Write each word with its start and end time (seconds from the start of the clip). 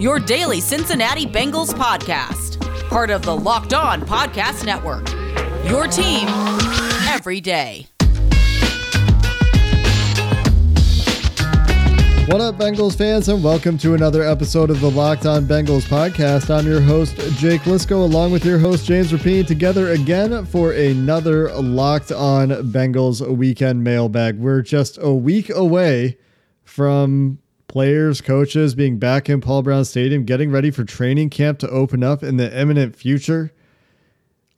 your 0.00 0.18
daily 0.18 0.62
Cincinnati 0.62 1.26
Bengals 1.26 1.74
podcast, 1.74 2.58
part 2.88 3.10
of 3.10 3.20
the 3.20 3.36
Locked 3.36 3.74
On 3.74 4.00
Podcast 4.00 4.64
Network. 4.64 5.06
Your 5.68 5.86
team 5.86 6.26
every 7.06 7.38
day. 7.38 7.86
What 12.28 12.40
up, 12.40 12.54
Bengals 12.54 12.96
fans, 12.96 13.28
and 13.28 13.44
welcome 13.44 13.76
to 13.78 13.92
another 13.92 14.22
episode 14.22 14.70
of 14.70 14.80
the 14.80 14.90
Locked 14.90 15.26
On 15.26 15.44
Bengals 15.44 15.82
podcast. 15.82 16.48
I'm 16.48 16.66
your 16.66 16.80
host, 16.80 17.16
Jake 17.38 17.60
Liscow, 17.62 18.02
along 18.02 18.32
with 18.32 18.46
your 18.46 18.58
host, 18.58 18.86
James 18.86 19.12
Rapien, 19.12 19.46
together 19.46 19.90
again 19.90 20.46
for 20.46 20.72
another 20.72 21.52
Locked 21.60 22.10
On 22.10 22.48
Bengals 22.72 23.20
weekend 23.36 23.84
mailbag. 23.84 24.38
We're 24.38 24.62
just 24.62 24.96
a 25.02 25.12
week 25.12 25.50
away 25.50 26.16
from 26.64 27.38
players, 27.70 28.20
coaches 28.20 28.74
being 28.74 28.98
back 28.98 29.30
in 29.30 29.40
Paul 29.40 29.62
Brown 29.62 29.84
Stadium, 29.84 30.24
getting 30.24 30.50
ready 30.50 30.72
for 30.72 30.84
training 30.84 31.30
camp 31.30 31.60
to 31.60 31.68
open 31.70 32.02
up 32.02 32.22
in 32.22 32.36
the 32.36 32.60
imminent 32.60 32.96
future. 32.96 33.52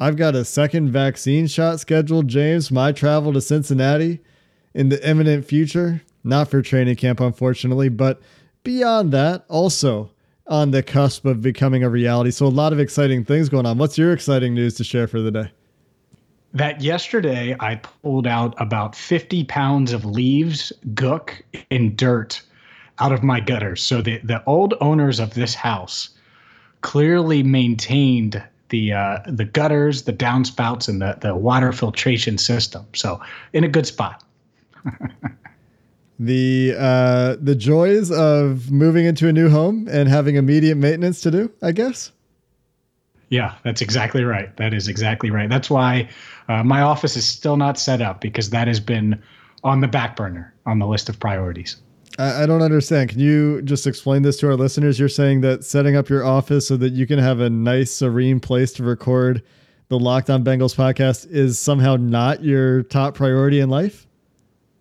I've 0.01 0.17
got 0.17 0.35
a 0.35 0.45
second 0.45 0.91
vaccine 0.91 1.47
shot 1.47 1.79
scheduled, 1.79 2.29
James. 2.29 2.71
My 2.71 2.91
travel 2.91 3.33
to 3.35 3.41
Cincinnati 3.41 4.21
in 4.73 4.89
the 4.89 5.07
imminent 5.07 5.45
future 5.45 6.01
not 6.25 6.49
for 6.49 6.63
training 6.63 6.97
camp, 6.97 7.21
unfortunately, 7.21 7.89
but 7.89 8.21
beyond 8.63 9.13
that, 9.13 9.45
also 9.49 10.11
on 10.47 10.71
the 10.71 10.83
cusp 10.83 11.25
of 11.25 11.41
becoming 11.41 11.83
a 11.83 11.89
reality. 11.89 12.31
So, 12.31 12.47
a 12.47 12.49
lot 12.49 12.73
of 12.73 12.81
exciting 12.81 13.25
things 13.25 13.49
going 13.49 13.67
on. 13.67 13.79
What's 13.79 13.99
your 13.99 14.13
exciting 14.13 14.55
news 14.55 14.75
to 14.75 14.85
share 14.85 15.07
for 15.07 15.21
the 15.21 15.31
day? 15.31 15.51
That 16.55 16.83
yesterday 16.83 17.57
I 17.61 17.77
pulled 17.77 18.27
out 18.27 18.55
about 18.61 18.95
50 18.95 19.45
pounds 19.45 19.93
of 19.93 20.05
leaves, 20.05 20.73
gook, 20.95 21.41
and 21.71 21.97
dirt 21.97 22.43
out 22.99 23.13
of 23.13 23.23
my 23.23 23.41
gutters. 23.41 23.83
So, 23.83 24.03
the, 24.03 24.19
the 24.19 24.43
old 24.45 24.75
owners 24.81 25.21
of 25.21 25.35
this 25.35 25.55
house 25.55 26.11
clearly 26.81 27.43
maintained 27.43 28.43
the 28.69 28.93
uh, 28.93 29.19
the 29.27 29.45
gutters, 29.45 30.03
the 30.03 30.13
downspouts, 30.13 30.89
and 30.89 31.01
the, 31.01 31.17
the 31.21 31.35
water 31.35 31.73
filtration 31.73 32.39
system. 32.39 32.87
So, 32.95 33.21
in 33.53 33.65
a 33.65 33.69
good 33.69 33.87
spot. 33.87 34.25
the 36.19 36.75
uh, 36.77 37.37
the 37.41 37.55
joys 37.55 38.11
of 38.11 38.71
moving 38.71 39.05
into 39.05 39.29
a 39.29 39.33
new 39.33 39.49
home 39.49 39.89
and 39.91 40.09
having 40.09 40.37
immediate 40.37 40.77
maintenance 40.77 41.21
to 41.23 41.31
do, 41.31 41.53
I 41.63 41.73
guess. 41.73 42.13
Yeah, 43.29 43.55
that's 43.65 43.81
exactly 43.81 44.25
right. 44.25 44.55
That 44.59 44.75
is 44.75 44.89
exactly 44.89 45.31
right. 45.31 45.49
That's 45.49 45.71
why 45.71 46.11
uh, 46.49 46.63
my 46.63 46.83
office 46.83 47.17
is 47.17 47.27
still 47.27 47.57
not 47.57 47.79
set 47.79 48.03
up 48.03 48.21
because 48.21 48.51
that 48.51 48.69
has 48.69 48.79
been 48.79 49.23
on 49.65 49.81
the 49.81 49.89
back 49.89 50.17
burner 50.17 50.53
on 50.67 50.79
the 50.79 50.87
list 50.87 51.09
of 51.09 51.19
priorities. 51.19 51.77
I, 52.19 52.43
I 52.43 52.47
don't 52.47 52.63
understand. 52.63 53.11
Can 53.11 53.21
you 53.21 53.63
just 53.63 53.87
explain 53.87 54.23
this 54.23 54.37
to 54.39 54.49
our 54.49 54.57
listeners? 54.57 54.99
You're 54.99 55.09
saying 55.09 55.41
that 55.43 55.65
setting 55.65 55.97
up 55.97 56.09
your 56.09 56.25
office 56.25 56.67
so 56.67 56.77
that 56.77 56.93
you 56.93 57.07
can 57.07 57.19
have 57.19 57.41
a 57.41 57.51
nice, 57.51 57.91
serene 57.91 58.41
place 58.41 58.73
to 58.75 58.85
record 58.85 59.43
the 59.89 59.99
Locked 59.99 60.31
On 60.31 60.43
Bengals 60.43 60.75
podcast 60.75 61.31
is 61.31 61.59
somehow 61.59 61.97
not 61.97 62.43
your 62.43 62.83
top 62.83 63.15
priority 63.15 63.61
in 63.61 63.69
life? 63.69 64.07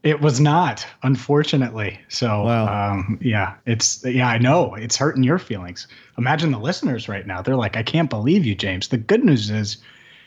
It 0.03 0.21
was 0.21 0.39
not, 0.39 0.87
unfortunately. 1.03 1.99
So, 2.07 2.27
wow. 2.45 2.93
um, 2.93 3.19
yeah, 3.21 3.55
it's 3.67 4.03
yeah, 4.03 4.29
I 4.29 4.39
know 4.39 4.73
it's 4.73 4.97
hurting 4.97 5.21
your 5.21 5.37
feelings. 5.37 5.87
Imagine 6.17 6.51
the 6.51 6.59
listeners 6.59 7.07
right 7.07 7.27
now; 7.27 7.41
they're 7.43 7.55
like, 7.55 7.77
"I 7.77 7.83
can't 7.83 8.09
believe 8.09 8.43
you, 8.43 8.55
James." 8.55 8.87
The 8.87 8.97
good 8.97 9.23
news 9.23 9.51
is, 9.51 9.77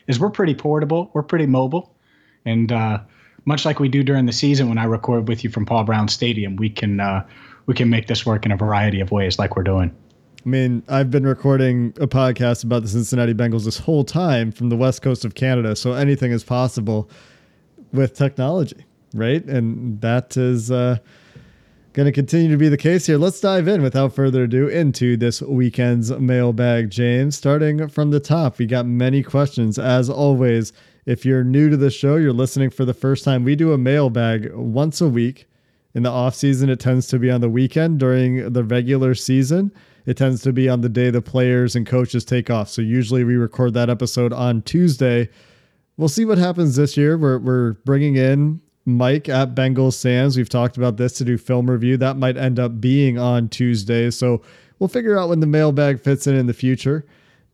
is 0.07 0.17
we're 0.17 0.29
pretty 0.29 0.55
portable, 0.55 1.11
we're 1.13 1.23
pretty 1.23 1.45
mobile, 1.45 1.93
and 2.45 2.71
uh, 2.71 2.99
much 3.45 3.65
like 3.65 3.79
we 3.79 3.87
do 3.87 4.03
during 4.03 4.25
the 4.25 4.33
season 4.33 4.69
when 4.69 4.77
I 4.77 4.85
record 4.85 5.27
with 5.27 5.43
you 5.43 5.49
from 5.49 5.65
Paul 5.65 5.83
Brown 5.83 6.07
Stadium, 6.07 6.55
we 6.55 6.69
can 6.69 6.99
uh, 6.99 7.25
we 7.65 7.73
can 7.73 7.89
make 7.89 8.07
this 8.07 8.25
work 8.25 8.45
in 8.45 8.51
a 8.51 8.57
variety 8.57 8.99
of 8.99 9.11
ways, 9.11 9.39
like 9.39 9.55
we're 9.55 9.63
doing. 9.63 9.95
I 10.45 10.49
mean, 10.49 10.83
I've 10.87 11.09
been 11.09 11.25
recording 11.25 11.93
a 11.99 12.07
podcast 12.07 12.63
about 12.63 12.83
the 12.83 12.87
Cincinnati 12.87 13.33
Bengals 13.33 13.65
this 13.65 13.79
whole 13.79 14.03
time 14.03 14.51
from 14.51 14.69
the 14.69 14.75
west 14.75 15.01
coast 15.01 15.25
of 15.25 15.33
Canada, 15.33 15.75
so 15.75 15.93
anything 15.93 16.31
is 16.31 16.43
possible 16.43 17.09
with 17.91 18.13
technology 18.13 18.85
right? 19.15 19.43
And 19.45 19.99
that 20.01 20.37
is 20.37 20.69
uh, 20.69 20.97
going 21.93 22.05
to 22.05 22.11
continue 22.11 22.51
to 22.51 22.57
be 22.57 22.69
the 22.69 22.77
case 22.77 23.05
here. 23.05 23.17
Let's 23.17 23.39
dive 23.39 23.67
in 23.67 23.81
without 23.81 24.13
further 24.13 24.43
ado 24.43 24.67
into 24.67 25.17
this 25.17 25.41
weekend's 25.41 26.11
mailbag, 26.11 26.91
James. 26.91 27.35
Starting 27.35 27.87
from 27.87 28.11
the 28.11 28.19
top, 28.19 28.59
we 28.59 28.67
got 28.67 28.85
many 28.85 29.23
questions. 29.23 29.79
As 29.79 30.09
always, 30.09 30.73
if 31.05 31.25
you're 31.25 31.43
new 31.43 31.69
to 31.69 31.77
the 31.77 31.91
show, 31.91 32.15
you're 32.15 32.33
listening 32.33 32.69
for 32.69 32.85
the 32.85 32.93
first 32.93 33.23
time, 33.23 33.43
we 33.43 33.55
do 33.55 33.73
a 33.73 33.77
mailbag 33.77 34.53
once 34.53 35.01
a 35.01 35.07
week. 35.07 35.47
In 35.93 36.03
the 36.03 36.09
off 36.09 36.35
season, 36.35 36.69
it 36.69 36.81
tends 36.81 37.07
to 37.07 37.19
be 37.19 37.31
on 37.31 37.39
the 37.39 37.49
weekend. 37.49 37.99
During 37.99 38.51
the 38.51 38.65
regular 38.65 39.15
season, 39.15 39.71
it 40.05 40.17
tends 40.17 40.41
to 40.41 40.51
be 40.51 40.67
on 40.67 40.81
the 40.81 40.89
day 40.89 41.09
the 41.09 41.21
players 41.21 41.73
and 41.73 41.87
coaches 41.87 42.25
take 42.25 42.49
off. 42.49 42.67
So 42.67 42.81
usually 42.81 43.23
we 43.23 43.35
record 43.35 43.73
that 43.75 43.89
episode 43.89 44.33
on 44.33 44.61
Tuesday. 44.63 45.29
We'll 45.95 46.09
see 46.09 46.25
what 46.25 46.37
happens 46.37 46.75
this 46.75 46.97
year. 46.97 47.17
We're, 47.17 47.37
we're 47.37 47.73
bringing 47.85 48.17
in 48.17 48.59
Mike 48.85 49.29
at 49.29 49.55
Bengals 49.55 49.93
Sands. 49.93 50.35
We've 50.35 50.49
talked 50.49 50.75
about 50.75 50.97
this 50.97 51.13
to 51.13 51.23
do 51.23 51.37
film 51.37 51.71
review. 51.71 51.95
That 51.95 52.17
might 52.17 52.35
end 52.35 52.59
up 52.59 52.81
being 52.81 53.17
on 53.17 53.47
Tuesday. 53.47 54.11
So 54.11 54.41
we'll 54.79 54.89
figure 54.89 55.17
out 55.17 55.29
when 55.29 55.39
the 55.39 55.47
mailbag 55.47 56.01
fits 56.01 56.27
in 56.27 56.35
in 56.35 56.47
the 56.47 56.53
future. 56.53 57.05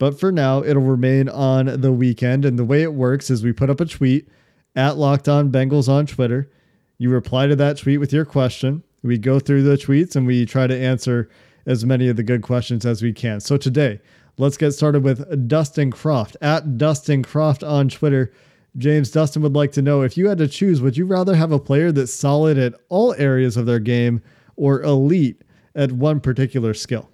But 0.02 0.20
for 0.20 0.32
now, 0.32 0.64
it'll 0.64 0.82
remain 0.82 1.30
on 1.30 1.80
the 1.80 1.92
weekend. 1.92 2.44
And 2.44 2.58
the 2.58 2.66
way 2.66 2.82
it 2.82 2.96
works 2.96 3.30
is 3.30 3.44
we 3.44 3.54
put 3.54 3.70
up 3.70 3.80
a 3.80 3.86
tweet 3.86 4.28
at 4.76 4.98
Locked 4.98 5.30
On 5.30 5.52
Bengals 5.52 5.88
on 5.88 6.08
Twitter. 6.08 6.50
You 6.98 7.12
reply 7.12 7.46
to 7.46 7.56
that 7.58 7.78
tweet 7.78 8.00
with 8.00 8.12
your 8.12 8.26
question. 8.26 8.82
We 9.04 9.20
go 9.20 9.38
through 9.40 9.62
the 9.62 9.76
tweets 9.76 10.16
and 10.16 10.26
we 10.26 10.48
try 10.48 10.66
to 10.66 10.76
answer 10.76 11.30
as 11.68 11.86
many 11.86 12.08
of 12.08 12.16
the 12.16 12.24
good 12.24 12.42
questions 12.42 12.84
as 12.84 13.04
we 13.04 13.14
can. 13.14 13.42
So 13.42 13.58
today, 13.58 14.00
let's 14.40 14.58
get 14.58 14.72
started 14.72 15.04
with 15.04 15.48
Dustin 15.48 15.92
Croft 15.92 16.36
at 16.42 16.80
Dustin 16.80 17.22
Croft 17.22 17.64
on 17.64 17.88
Twitter. 17.88 18.34
James 18.80 19.12
Dustin 19.12 19.44
would 19.44 19.54
like 19.54 19.72
to 19.74 19.84
know 19.84 20.02
if 20.02 20.18
you 20.18 20.30
had 20.30 20.40
to 20.40 20.48
choose, 20.48 20.82
would 20.82 20.98
you 20.98 21.06
rather 21.06 21.36
have 21.36 21.52
a 21.52 21.60
player 21.60 21.92
that's 21.92 22.12
solid 22.12 22.58
at 22.58 22.74
all 22.90 23.14
areas 23.20 23.56
of 23.56 23.68
their 23.68 23.78
game 23.78 24.24
or 24.56 24.82
elite 24.82 25.44
at 25.76 25.92
one 25.92 26.20
particular 26.20 26.74
skill? 26.74 27.08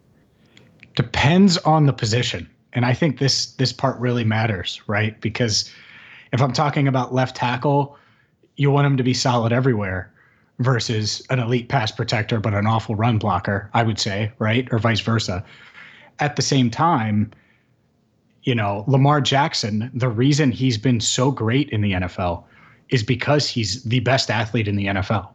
Depends 0.96 1.58
on 1.58 1.86
the 1.86 1.92
position. 1.92 2.50
And 2.78 2.86
I 2.86 2.94
think 2.94 3.18
this 3.18 3.48
this 3.54 3.74
part 3.74 4.00
really 4.00 4.24
matters, 4.24 4.84
right? 4.86 5.20
Because 5.20 5.74
if 6.32 6.44
I'm 6.44 6.54
talking 6.54 6.88
about 6.88 7.12
left 7.12 7.36
tackle, 7.36 7.98
you 8.56 8.70
want 8.70 8.86
him 8.86 8.98
to 8.98 9.04
be 9.04 9.16
solid 9.16 9.52
everywhere 9.52 10.14
versus 10.60 11.26
an 11.32 11.40
elite 11.40 11.70
pass 11.70 11.92
protector 11.92 12.40
but 12.40 12.54
an 12.54 12.68
awful 12.68 12.94
run 12.94 13.18
blocker, 13.18 13.72
I 13.74 13.82
would 13.82 13.98
say, 13.98 14.32
right? 14.38 14.68
Or 14.72 14.78
vice 14.78 15.00
versa. 15.00 15.44
At 16.20 16.36
the 16.36 16.44
same 16.44 16.70
time, 16.70 17.32
you 18.44 18.54
know, 18.54 18.84
Lamar 18.86 19.22
Jackson, 19.22 19.90
the 19.96 20.10
reason 20.10 20.52
he's 20.52 20.78
been 20.78 21.00
so 21.00 21.32
great 21.32 21.72
in 21.72 21.82
the 21.82 21.94
NFL 21.94 22.44
is 22.90 23.02
because 23.02 23.50
he's 23.50 23.82
the 23.86 24.02
best 24.02 24.30
athlete 24.30 24.68
in 24.68 24.76
the 24.76 24.86
NFL. 24.86 25.28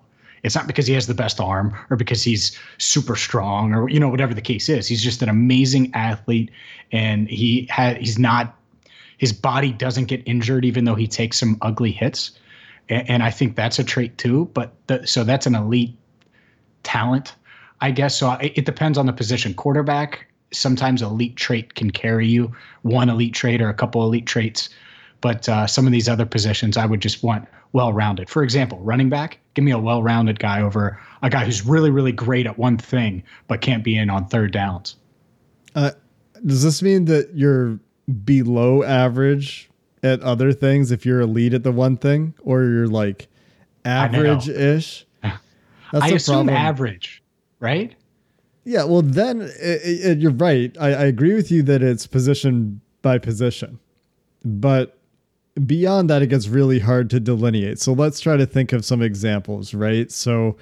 It's 0.43 0.55
not 0.55 0.67
because 0.67 0.87
he 0.87 0.95
has 0.95 1.07
the 1.07 1.15
best 1.15 1.41
arm 1.41 1.75
or 1.89 1.97
because 1.97 2.23
he's 2.23 2.59
super 2.79 3.15
strong 3.15 3.73
or 3.73 3.89
you 3.89 4.01
know 4.01 4.09
whatever 4.09 4.35
the 4.35 4.41
case 4.41 4.69
is. 4.69 4.87
He's 4.89 5.03
just 5.03 5.23
an 5.23 5.29
amazing 5.29 5.93
athlete 5.95 6.51
and 6.91 7.29
he 7.29 7.67
had 7.71 7.99
he's 7.99 8.19
not 8.19 8.57
his 9.19 9.33
body 9.33 9.73
doesn't 9.73 10.07
get 10.07 10.23
injured 10.27 10.65
even 10.65 10.85
though 10.85 10.97
he 10.97 11.07
takes 11.07 11.39
some 11.39 11.57
ugly 11.63 11.93
hits. 11.93 12.33
And, 12.89 13.09
and 13.09 13.23
I 13.23 13.31
think 13.31 13.55
that's 13.55 13.79
a 13.79 13.85
trait 13.85 14.19
too, 14.19 14.51
but 14.53 14.75
the, 14.89 15.07
so 15.07 15.23
that's 15.23 15.47
an 15.47 15.55
elite 15.55 15.97
talent, 16.83 17.37
I 17.81 17.93
guess. 17.93 18.17
So 18.17 18.33
it 18.41 18.65
depends 18.65 18.99
on 18.99 19.07
the 19.07 19.13
position. 19.13 19.55
Quarterback, 19.55 20.27
sometimes 20.53 21.03
elite 21.03 21.37
trait 21.37 21.75
can 21.75 21.93
carry 21.93 22.27
you, 22.27 22.53
one 22.83 23.09
elite 23.09 23.35
trait 23.35 23.63
or 23.63 23.69
a 23.69 23.75
couple 23.75 24.03
elite 24.03 24.27
traits. 24.27 24.69
But 25.23 25.49
uh, 25.49 25.67
some 25.67 25.87
of 25.87 25.93
these 25.93 26.09
other 26.09 26.27
positions, 26.27 26.77
I 26.77 26.85
would 26.85 27.01
just 27.01 27.23
want 27.23 27.49
well 27.73 27.93
rounded. 27.93 28.29
For 28.29 28.43
example, 28.43 28.79
running 28.81 29.09
back, 29.09 29.39
give 29.55 29.65
me 29.65 29.71
a 29.71 29.79
well 29.79 30.03
rounded 30.03 30.39
guy 30.39 30.61
over 30.61 31.01
a 31.23 31.31
guy 31.31 31.45
who's 31.45 31.65
really, 31.65 31.91
really 31.91 32.13
great 32.13 32.47
at 32.47 32.59
one 32.59 32.77
thing, 32.77 33.23
but 33.47 33.61
can't 33.61 33.83
be 33.83 33.97
in 33.97 34.11
on 34.11 34.27
third 34.27 34.53
downs. 34.53 34.97
Uh, 35.75 35.93
does 36.45 36.63
this 36.63 36.83
mean 36.83 37.07
that 37.07 37.31
you're 37.35 37.79
below 38.25 38.83
average 38.83 39.71
at 40.03 40.21
other 40.23 40.53
things 40.53 40.91
if 40.91 41.07
you're 41.07 41.21
elite 41.21 41.55
at 41.55 41.63
the 41.63 41.73
one 41.73 41.97
thing, 41.97 42.35
or 42.43 42.65
you're 42.65 42.89
like 42.89 43.29
average 43.85 44.49
ish? 44.49 45.07
I 45.23 45.39
assume 45.93 46.47
problem. 46.47 46.57
average, 46.57 47.23
right? 47.61 47.95
Yeah, 48.65 48.85
well, 48.85 49.03
then 49.03 49.43
it, 49.43 49.55
it, 49.61 50.19
you're 50.19 50.33
right. 50.33 50.77
I, 50.81 50.89
I 50.89 51.05
agree 51.05 51.35
with 51.35 51.51
you 51.51 51.63
that 51.65 51.83
it's 51.83 52.07
position 52.07 52.81
by 53.03 53.19
position, 53.19 53.79
but 54.45 54.99
beyond 55.67 56.11
that, 56.11 56.23
it 56.23 56.29
gets 56.29 56.49
really 56.49 56.79
hard 56.79 57.11
to 57.11 57.21
delineate. 57.21 57.79
So 57.79 57.93
let's 57.93 58.21
try 58.21 58.37
to 58.37 58.47
think 58.47 58.73
of 58.73 58.85
some 58.85 59.03
examples, 59.03 59.75
right? 59.75 60.11
So 60.11 60.57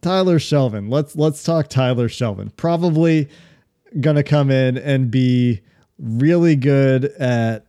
Tyler 0.00 0.38
Shelvin, 0.38 0.90
let's 0.90 1.16
let's 1.16 1.42
talk 1.42 1.68
Tyler 1.68 2.08
Shelvin. 2.08 2.54
Probably 2.56 3.28
gonna 4.00 4.22
come 4.22 4.50
in 4.50 4.76
and 4.76 5.10
be 5.10 5.60
really 5.98 6.56
good 6.56 7.06
at 7.18 7.66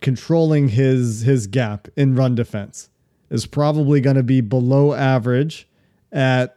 controlling 0.00 0.68
his 0.68 1.22
his 1.22 1.46
gap 1.46 1.88
in 1.96 2.14
run 2.14 2.34
defense. 2.34 2.90
Is 3.30 3.46
probably 3.46 4.00
to 4.16 4.22
be 4.22 4.40
below 4.40 4.92
average 4.92 5.66
at 6.12 6.56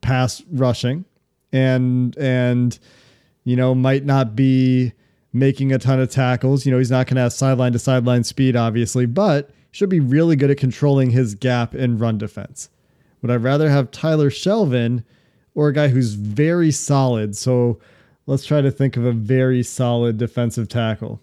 pass 0.00 0.42
rushing 0.50 1.04
and 1.52 2.16
and 2.16 2.78
you 3.44 3.54
know 3.54 3.74
might 3.74 4.04
not 4.04 4.34
be 4.34 4.92
making 5.32 5.72
a 5.72 5.78
ton 5.78 6.00
of 6.00 6.10
tackles. 6.10 6.66
You 6.66 6.72
know, 6.72 6.78
he's 6.78 6.90
not 6.90 7.06
going 7.06 7.16
to 7.16 7.22
have 7.22 7.32
sideline 7.32 7.72
to 7.72 7.78
sideline 7.78 8.24
speed 8.24 8.56
obviously, 8.56 9.06
but 9.06 9.50
should 9.70 9.88
be 9.88 10.00
really 10.00 10.36
good 10.36 10.50
at 10.50 10.56
controlling 10.56 11.10
his 11.10 11.34
gap 11.34 11.74
in 11.74 11.98
run 11.98 12.18
defense. 12.18 12.68
Would 13.22 13.30
I 13.30 13.36
rather 13.36 13.70
have 13.70 13.90
Tyler 13.90 14.30
Shelvin 14.30 15.04
or 15.54 15.68
a 15.68 15.72
guy 15.72 15.88
who's 15.88 16.14
very 16.14 16.70
solid? 16.70 17.36
So 17.36 17.78
let's 18.26 18.44
try 18.44 18.60
to 18.60 18.70
think 18.70 18.96
of 18.96 19.04
a 19.04 19.12
very 19.12 19.62
solid 19.62 20.16
defensive 20.16 20.68
tackle. 20.68 21.20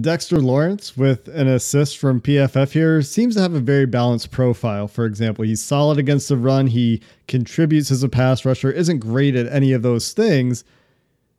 Dexter 0.00 0.38
Lawrence 0.38 0.96
with 0.96 1.26
an 1.28 1.48
assist 1.48 1.98
from 1.98 2.20
PFF 2.20 2.70
here 2.70 3.02
seems 3.02 3.34
to 3.34 3.40
have 3.40 3.54
a 3.54 3.60
very 3.60 3.86
balanced 3.86 4.30
profile. 4.30 4.86
For 4.86 5.04
example, 5.04 5.44
he's 5.44 5.62
solid 5.62 5.98
against 5.98 6.28
the 6.28 6.36
run, 6.36 6.68
he 6.68 7.02
contributes 7.26 7.90
as 7.90 8.04
a 8.04 8.08
pass 8.08 8.44
rusher, 8.44 8.70
isn't 8.70 9.00
great 9.00 9.34
at 9.34 9.52
any 9.52 9.72
of 9.72 9.82
those 9.82 10.12
things. 10.12 10.62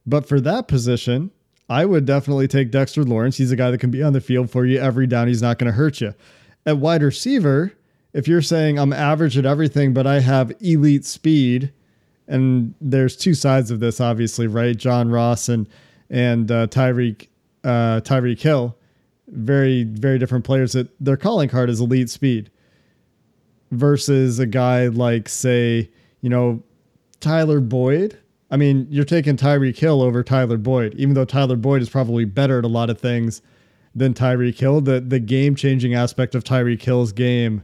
But 0.05 0.27
for 0.27 0.39
that 0.41 0.67
position, 0.67 1.31
I 1.69 1.85
would 1.85 2.05
definitely 2.05 2.47
take 2.47 2.71
Dexter 2.71 3.03
Lawrence. 3.03 3.37
He's 3.37 3.51
a 3.51 3.55
guy 3.55 3.71
that 3.71 3.77
can 3.77 3.91
be 3.91 4.03
on 4.03 4.13
the 4.13 4.21
field 4.21 4.49
for 4.49 4.65
you 4.65 4.79
every 4.79 5.07
down. 5.07 5.27
He's 5.27 5.41
not 5.41 5.57
going 5.57 5.71
to 5.71 5.77
hurt 5.77 6.01
you. 6.01 6.13
At 6.65 6.77
wide 6.77 7.01
receiver, 7.01 7.73
if 8.13 8.27
you're 8.27 8.41
saying 8.41 8.77
I'm 8.77 8.93
average 8.93 9.37
at 9.37 9.45
everything, 9.45 9.93
but 9.93 10.05
I 10.05 10.19
have 10.19 10.51
elite 10.59 11.05
speed, 11.05 11.71
and 12.27 12.73
there's 12.81 13.15
two 13.15 13.33
sides 13.33 13.71
of 13.71 13.79
this, 13.79 14.01
obviously, 14.01 14.47
right? 14.47 14.75
John 14.75 15.09
Ross 15.09 15.49
and 15.49 15.67
and 16.09 16.51
uh, 16.51 16.67
Tyreek 16.67 17.27
uh, 17.63 18.01
Tyreek 18.01 18.41
Hill, 18.41 18.75
very 19.27 19.83
very 19.83 20.19
different 20.19 20.43
players 20.43 20.73
that 20.73 20.89
their 20.99 21.17
calling 21.17 21.49
card 21.49 21.69
is 21.69 21.79
elite 21.79 22.09
speed, 22.09 22.51
versus 23.71 24.39
a 24.39 24.45
guy 24.45 24.87
like 24.87 25.29
say 25.29 25.89
you 26.21 26.29
know 26.29 26.61
Tyler 27.21 27.61
Boyd. 27.61 28.17
I 28.51 28.57
mean, 28.57 28.85
you're 28.89 29.05
taking 29.05 29.37
Tyreek 29.37 29.77
Hill 29.77 30.01
over 30.01 30.23
Tyler 30.23 30.57
Boyd, 30.57 30.93
even 30.95 31.13
though 31.13 31.25
Tyler 31.25 31.55
Boyd 31.55 31.81
is 31.81 31.89
probably 31.89 32.25
better 32.25 32.59
at 32.59 32.65
a 32.65 32.67
lot 32.67 32.89
of 32.89 32.99
things 32.99 33.41
than 33.95 34.13
Tyreek 34.13 34.59
Hill. 34.59 34.81
The 34.81 34.99
the 34.99 35.19
game 35.19 35.55
changing 35.55 35.93
aspect 35.93 36.35
of 36.35 36.43
Tyreek 36.43 36.81
Hill's 36.81 37.13
game 37.13 37.63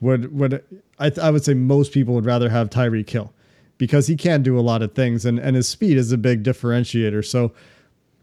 would 0.00 0.34
would 0.36 0.64
I, 0.98 1.12
I 1.20 1.30
would 1.30 1.44
say 1.44 1.54
most 1.54 1.92
people 1.92 2.14
would 2.14 2.24
rather 2.24 2.48
have 2.48 2.70
Tyreek 2.70 3.08
Hill 3.08 3.32
because 3.76 4.06
he 4.06 4.16
can 4.16 4.42
do 4.42 4.58
a 4.58 4.62
lot 4.62 4.82
of 4.82 4.94
things 4.94 5.26
and 5.26 5.38
and 5.38 5.56
his 5.56 5.68
speed 5.68 5.98
is 5.98 6.10
a 6.10 6.18
big 6.18 6.42
differentiator. 6.42 7.24
So 7.24 7.52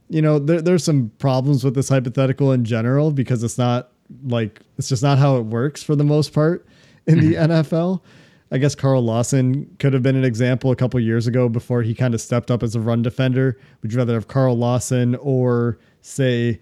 you 0.09 0.21
know, 0.21 0.39
there, 0.39 0.61
there's 0.61 0.83
some 0.83 1.11
problems 1.19 1.63
with 1.63 1.73
this 1.73 1.87
hypothetical 1.87 2.51
in 2.51 2.65
general 2.65 3.11
because 3.11 3.43
it's 3.43 3.57
not 3.57 3.91
like 4.25 4.59
it's 4.77 4.89
just 4.89 5.03
not 5.03 5.17
how 5.17 5.37
it 5.37 5.43
works 5.43 5.81
for 5.83 5.95
the 5.95 6.03
most 6.03 6.33
part 6.33 6.65
in 7.07 7.19
the 7.19 7.35
mm-hmm. 7.35 7.51
NFL. 7.51 8.01
I 8.51 8.57
guess 8.57 8.75
Carl 8.75 9.01
Lawson 9.01 9.73
could 9.79 9.93
have 9.93 10.03
been 10.03 10.17
an 10.17 10.25
example 10.25 10.71
a 10.71 10.75
couple 10.75 10.99
years 10.99 11.25
ago 11.25 11.47
before 11.47 11.83
he 11.83 11.93
kind 11.93 12.13
of 12.13 12.19
stepped 12.19 12.51
up 12.51 12.63
as 12.63 12.75
a 12.75 12.81
run 12.81 13.01
defender. 13.01 13.57
Would 13.81 13.93
you 13.93 13.97
rather 13.97 14.13
have 14.13 14.27
Carl 14.27 14.57
Lawson 14.57 15.15
or 15.15 15.79
say, 16.01 16.59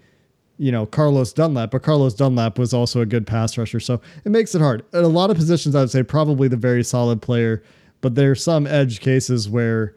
you 0.57 0.71
know, 0.71 0.85
Carlos 0.85 1.33
Dunlap? 1.33 1.71
But 1.71 1.81
Carlos 1.81 2.13
Dunlap 2.13 2.59
was 2.59 2.75
also 2.75 3.01
a 3.01 3.07
good 3.07 3.25
pass 3.25 3.57
rusher, 3.57 3.79
so 3.79 3.99
it 4.23 4.29
makes 4.29 4.53
it 4.53 4.61
hard. 4.61 4.85
At 4.93 5.03
a 5.03 5.07
lot 5.07 5.31
of 5.31 5.37
positions, 5.37 5.75
I 5.75 5.79
would 5.79 5.89
say 5.89 6.03
probably 6.03 6.47
the 6.47 6.57
very 6.57 6.83
solid 6.83 7.23
player, 7.23 7.63
but 8.01 8.13
there 8.13 8.29
are 8.31 8.35
some 8.35 8.67
edge 8.67 8.99
cases 8.99 9.49
where 9.49 9.95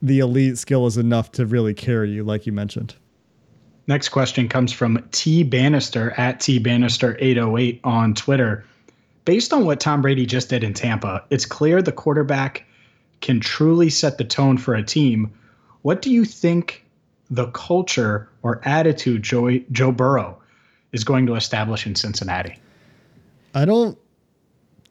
the 0.00 0.20
elite 0.20 0.56
skill 0.56 0.86
is 0.86 0.96
enough 0.96 1.30
to 1.32 1.44
really 1.44 1.74
carry 1.74 2.10
you, 2.10 2.24
like 2.24 2.46
you 2.46 2.52
mentioned. 2.52 2.94
Next 3.86 4.08
question 4.08 4.48
comes 4.48 4.72
from 4.72 5.06
T 5.10 5.42
Bannister 5.42 6.12
at 6.12 6.40
T 6.40 6.58
Bannister 6.58 7.18
808 7.20 7.80
on 7.84 8.14
Twitter. 8.14 8.64
Based 9.30 9.52
on 9.52 9.64
what 9.64 9.78
Tom 9.78 10.02
Brady 10.02 10.26
just 10.26 10.48
did 10.48 10.64
in 10.64 10.74
Tampa, 10.74 11.22
it's 11.30 11.46
clear 11.46 11.80
the 11.80 11.92
quarterback 11.92 12.64
can 13.20 13.38
truly 13.38 13.88
set 13.88 14.18
the 14.18 14.24
tone 14.24 14.58
for 14.58 14.74
a 14.74 14.82
team. 14.82 15.32
What 15.82 16.02
do 16.02 16.10
you 16.10 16.24
think 16.24 16.84
the 17.30 17.46
culture 17.52 18.28
or 18.42 18.60
attitude 18.64 19.22
Joe, 19.22 19.60
Joe 19.70 19.92
Burrow 19.92 20.36
is 20.90 21.04
going 21.04 21.26
to 21.26 21.36
establish 21.36 21.86
in 21.86 21.94
Cincinnati? 21.94 22.58
I 23.54 23.64
don't 23.66 23.96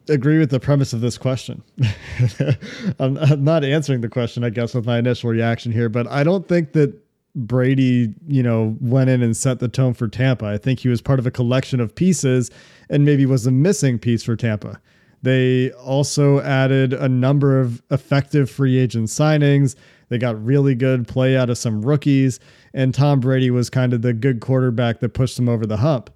agree 0.08 0.38
with 0.38 0.48
the 0.48 0.58
premise 0.58 0.94
of 0.94 1.02
this 1.02 1.18
question. 1.18 1.62
I'm, 2.98 3.18
I'm, 3.18 3.44
not 3.44 3.62
answering 3.62 4.00
the 4.00 4.08
question, 4.08 4.42
I 4.42 4.48
guess, 4.48 4.72
with 4.72 4.86
my 4.86 4.96
initial 4.96 5.28
reaction 5.28 5.70
here, 5.70 5.90
but 5.90 6.06
I 6.06 6.24
don't 6.24 6.48
think 6.48 6.72
that 6.72 6.94
Brady, 7.34 8.14
you 8.26 8.42
know, 8.42 8.76
went 8.80 9.10
in 9.10 9.22
and 9.22 9.36
set 9.36 9.60
the 9.60 9.68
tone 9.68 9.94
for 9.94 10.08
Tampa. 10.08 10.46
I 10.46 10.58
think 10.58 10.80
he 10.80 10.88
was 10.88 11.00
part 11.00 11.18
of 11.18 11.26
a 11.26 11.30
collection 11.30 11.80
of 11.80 11.94
pieces 11.94 12.50
and 12.88 13.04
maybe 13.04 13.24
was 13.26 13.46
a 13.46 13.52
missing 13.52 13.98
piece 13.98 14.22
for 14.22 14.36
Tampa. 14.36 14.80
They 15.22 15.70
also 15.72 16.40
added 16.40 16.92
a 16.92 17.08
number 17.08 17.60
of 17.60 17.82
effective 17.90 18.50
free 18.50 18.78
agent 18.78 19.08
signings. 19.08 19.76
They 20.08 20.18
got 20.18 20.42
really 20.44 20.74
good 20.74 21.06
play 21.06 21.36
out 21.36 21.50
of 21.50 21.58
some 21.58 21.82
rookies, 21.82 22.40
and 22.74 22.94
Tom 22.94 23.20
Brady 23.20 23.50
was 23.50 23.70
kind 23.70 23.92
of 23.92 24.02
the 24.02 24.12
good 24.12 24.40
quarterback 24.40 25.00
that 25.00 25.10
pushed 25.10 25.36
them 25.36 25.48
over 25.48 25.66
the 25.66 25.76
hump. 25.76 26.10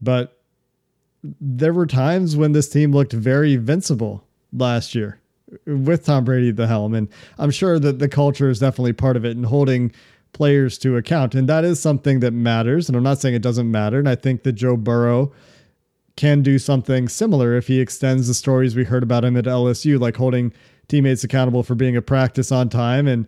But 0.00 0.38
there 1.40 1.72
were 1.72 1.86
times 1.86 2.36
when 2.36 2.52
this 2.52 2.68
team 2.68 2.92
looked 2.92 3.12
very 3.12 3.54
invincible 3.54 4.24
last 4.52 4.94
year 4.94 5.18
with 5.66 6.04
Tom 6.04 6.24
Brady 6.24 6.50
at 6.50 6.56
the 6.56 6.66
helm. 6.66 6.94
And 6.94 7.08
I'm 7.38 7.50
sure 7.50 7.78
that 7.78 7.98
the 7.98 8.08
culture 8.08 8.50
is 8.50 8.58
definitely 8.58 8.92
part 8.92 9.16
of 9.16 9.24
it 9.24 9.36
and 9.36 9.46
holding 9.46 9.92
players 10.32 10.78
to 10.78 10.96
account. 10.96 11.34
And 11.34 11.48
that 11.48 11.64
is 11.64 11.80
something 11.80 12.20
that 12.20 12.32
matters. 12.32 12.88
And 12.88 12.96
I'm 12.96 13.02
not 13.02 13.18
saying 13.18 13.34
it 13.34 13.42
doesn't 13.42 13.70
matter. 13.70 13.98
And 13.98 14.08
I 14.08 14.14
think 14.14 14.42
that 14.44 14.52
Joe 14.52 14.76
Burrow 14.76 15.32
can 16.16 16.42
do 16.42 16.58
something 16.58 17.08
similar 17.08 17.56
if 17.56 17.66
he 17.68 17.80
extends 17.80 18.28
the 18.28 18.34
stories 18.34 18.76
we 18.76 18.84
heard 18.84 19.02
about 19.02 19.24
him 19.24 19.36
at 19.36 19.44
LSU, 19.44 19.98
like 19.98 20.16
holding 20.16 20.52
teammates 20.88 21.24
accountable 21.24 21.62
for 21.62 21.74
being 21.74 21.96
a 21.96 22.02
practice 22.02 22.52
on 22.52 22.68
time 22.68 23.06
and 23.06 23.26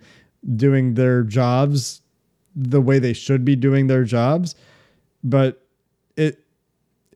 doing 0.56 0.94
their 0.94 1.22
jobs 1.22 2.02
the 2.54 2.80
way 2.80 2.98
they 2.98 3.12
should 3.12 3.44
be 3.44 3.56
doing 3.56 3.86
their 3.86 4.04
jobs. 4.04 4.54
But 5.22 5.62
it 6.16 6.44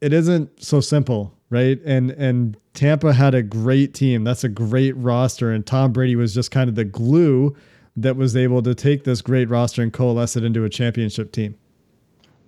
it 0.01 0.13
isn't 0.13 0.63
so 0.63 0.81
simple, 0.81 1.35
right? 1.51 1.79
And 1.85 2.11
and 2.13 2.57
Tampa 2.75 3.13
had 3.13 3.35
a 3.35 3.43
great 3.43 3.95
team. 3.95 4.25
That's 4.25 4.45
a 4.45 4.49
great 4.49 4.97
roster, 4.97 5.51
and 5.51 5.67
Tom 5.67 5.93
Brady 5.93 6.17
was 6.17 6.35
just 6.35 6.51
kind 6.51 6.69
of 6.69 6.77
the 6.77 6.85
glue 6.85 7.55
that 8.03 8.17
was 8.17 8.37
able 8.37 8.63
to 8.63 8.75
take 8.75 9.05
this 9.05 9.23
great 9.23 9.49
roster 9.49 9.83
and 9.83 9.93
coalesce 9.93 10.37
it 10.37 10.45
into 10.45 10.65
a 10.65 10.69
championship 10.69 11.33
team. 11.33 11.57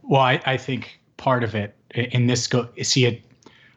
Well, 0.02 0.20
I, 0.20 0.40
I 0.46 0.56
think 0.56 1.00
part 1.16 1.44
of 1.44 1.54
it 1.54 1.76
in 1.94 2.26
this 2.26 2.46
go 2.46 2.68
see 2.82 3.04
it 3.04 3.22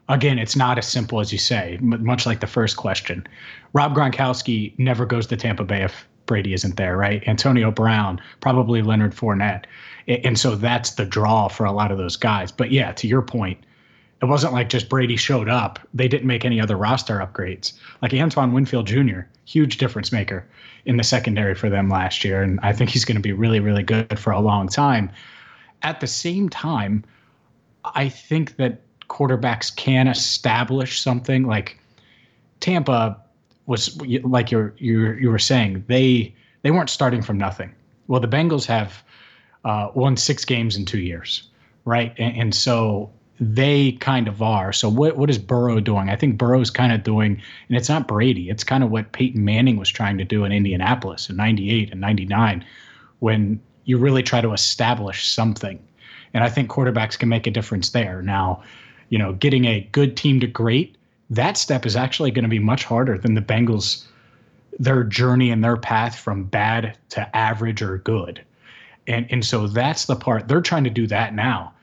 again. 0.09 0.39
It's 0.39 0.55
not 0.55 0.77
as 0.77 0.87
simple 0.87 1.19
as 1.19 1.31
you 1.31 1.37
say. 1.37 1.77
Much 1.81 2.25
like 2.25 2.39
the 2.39 2.47
first 2.47 2.77
question, 2.77 3.25
Rob 3.73 3.95
Gronkowski 3.95 4.77
never 4.77 5.05
goes 5.05 5.27
to 5.27 5.37
Tampa 5.37 5.63
Bay 5.63 5.83
if 5.83 6.07
Brady 6.25 6.53
isn't 6.53 6.77
there, 6.77 6.95
right? 6.97 7.23
Antonio 7.27 7.71
Brown, 7.71 8.21
probably 8.39 8.81
Leonard 8.81 9.13
Fournette. 9.13 9.65
And 10.07 10.37
so 10.37 10.55
that's 10.55 10.91
the 10.91 11.05
draw 11.05 11.47
for 11.47 11.65
a 11.65 11.71
lot 11.71 11.91
of 11.91 11.97
those 11.97 12.15
guys. 12.15 12.51
But 12.51 12.71
yeah, 12.71 12.91
to 12.93 13.07
your 13.07 13.21
point, 13.21 13.59
it 14.23 14.27
wasn't 14.27 14.53
like 14.53 14.69
just 14.69 14.87
Brady 14.87 15.17
showed 15.17 15.49
up. 15.49 15.79
They 15.93 16.07
didn't 16.07 16.27
make 16.27 16.45
any 16.45 16.61
other 16.61 16.77
roster 16.77 17.17
upgrades. 17.17 17.73
Like 18.01 18.13
Antoine 18.13 18.53
Winfield 18.53 18.87
Jr., 18.87 19.21
huge 19.43 19.77
difference 19.77 20.13
maker 20.13 20.47
in 20.85 20.95
the 20.95 21.03
secondary 21.03 21.55
for 21.55 21.69
them 21.69 21.89
last 21.89 22.23
year. 22.23 22.41
And 22.41 22.57
I 22.63 22.71
think 22.71 22.89
he's 22.89 23.03
going 23.03 23.17
to 23.17 23.21
be 23.21 23.33
really, 23.33 23.59
really 23.59 23.83
good 23.83 24.17
for 24.17 24.31
a 24.31 24.39
long 24.39 24.69
time. 24.69 25.11
At 25.81 25.99
the 25.99 26.07
same 26.07 26.47
time, 26.47 27.03
I 27.83 28.07
think 28.07 28.55
that 28.55 28.79
quarterbacks 29.09 29.75
can 29.75 30.07
establish 30.07 31.01
something 31.01 31.45
like 31.45 31.77
Tampa 32.61 33.21
was 33.65 33.99
like 34.23 34.51
you're 34.51 34.73
you 34.77 35.11
you 35.13 35.29
were 35.29 35.39
saying 35.39 35.83
they 35.87 36.33
they 36.61 36.71
weren't 36.71 36.89
starting 36.89 37.21
from 37.21 37.37
nothing. 37.37 37.75
Well, 38.07 38.21
the 38.21 38.29
Bengals 38.29 38.65
have 38.67 39.03
uh, 39.65 39.89
won 39.93 40.15
six 40.15 40.45
games 40.45 40.77
in 40.77 40.85
two 40.85 40.99
years, 40.99 41.49
right? 41.83 42.13
And, 42.17 42.37
and, 42.37 42.55
so 42.55 43.09
they 43.39 43.93
kind 43.93 44.27
of 44.27 44.41
are. 44.41 44.71
So 44.71 44.89
what 44.89 45.17
what 45.17 45.29
is 45.29 45.37
Burrow 45.37 45.79
doing? 45.79 46.09
I 46.09 46.15
think 46.15 46.37
Burrow's 46.37 46.69
kind 46.69 46.93
of 46.93 47.03
doing, 47.03 47.41
and 47.67 47.77
it's 47.77 47.89
not 47.89 48.07
Brady. 48.07 48.49
It's 48.49 48.63
kind 48.63 48.83
of 48.83 48.91
what 48.91 49.11
Peyton 49.11 49.43
Manning 49.43 49.77
was 49.77 49.89
trying 49.89 50.17
to 50.17 50.23
do 50.23 50.45
in 50.45 50.51
Indianapolis 50.51 51.29
in 51.29 51.35
'98 51.35 51.91
and 51.91 52.01
'99, 52.01 52.63
when 53.19 53.59
you 53.85 53.97
really 53.97 54.23
try 54.23 54.41
to 54.41 54.53
establish 54.53 55.27
something. 55.27 55.79
And 56.33 56.43
I 56.43 56.49
think 56.49 56.69
quarterbacks 56.69 57.17
can 57.17 57.29
make 57.29 57.45
a 57.45 57.51
difference 57.51 57.89
there. 57.89 58.21
Now, 58.21 58.63
you 59.09 59.19
know, 59.19 59.33
getting 59.33 59.65
a 59.65 59.87
good 59.91 60.17
team 60.17 60.39
to 60.39 60.47
great 60.47 60.97
that 61.33 61.57
step 61.57 61.85
is 61.85 61.95
actually 61.95 62.31
going 62.31 62.43
to 62.43 62.49
be 62.49 62.59
much 62.59 62.83
harder 62.83 63.17
than 63.17 63.33
the 63.33 63.41
Bengals 63.41 64.05
their 64.79 65.03
journey 65.03 65.51
and 65.51 65.63
their 65.63 65.77
path 65.77 66.17
from 66.17 66.43
bad 66.43 66.97
to 67.09 67.35
average 67.35 67.81
or 67.81 67.99
good. 67.99 68.43
And 69.07 69.27
and 69.29 69.45
so 69.45 69.67
that's 69.67 70.05
the 70.05 70.15
part 70.15 70.47
they're 70.47 70.61
trying 70.61 70.83
to 70.85 70.89
do 70.89 71.07
that 71.07 71.33
now. 71.33 71.73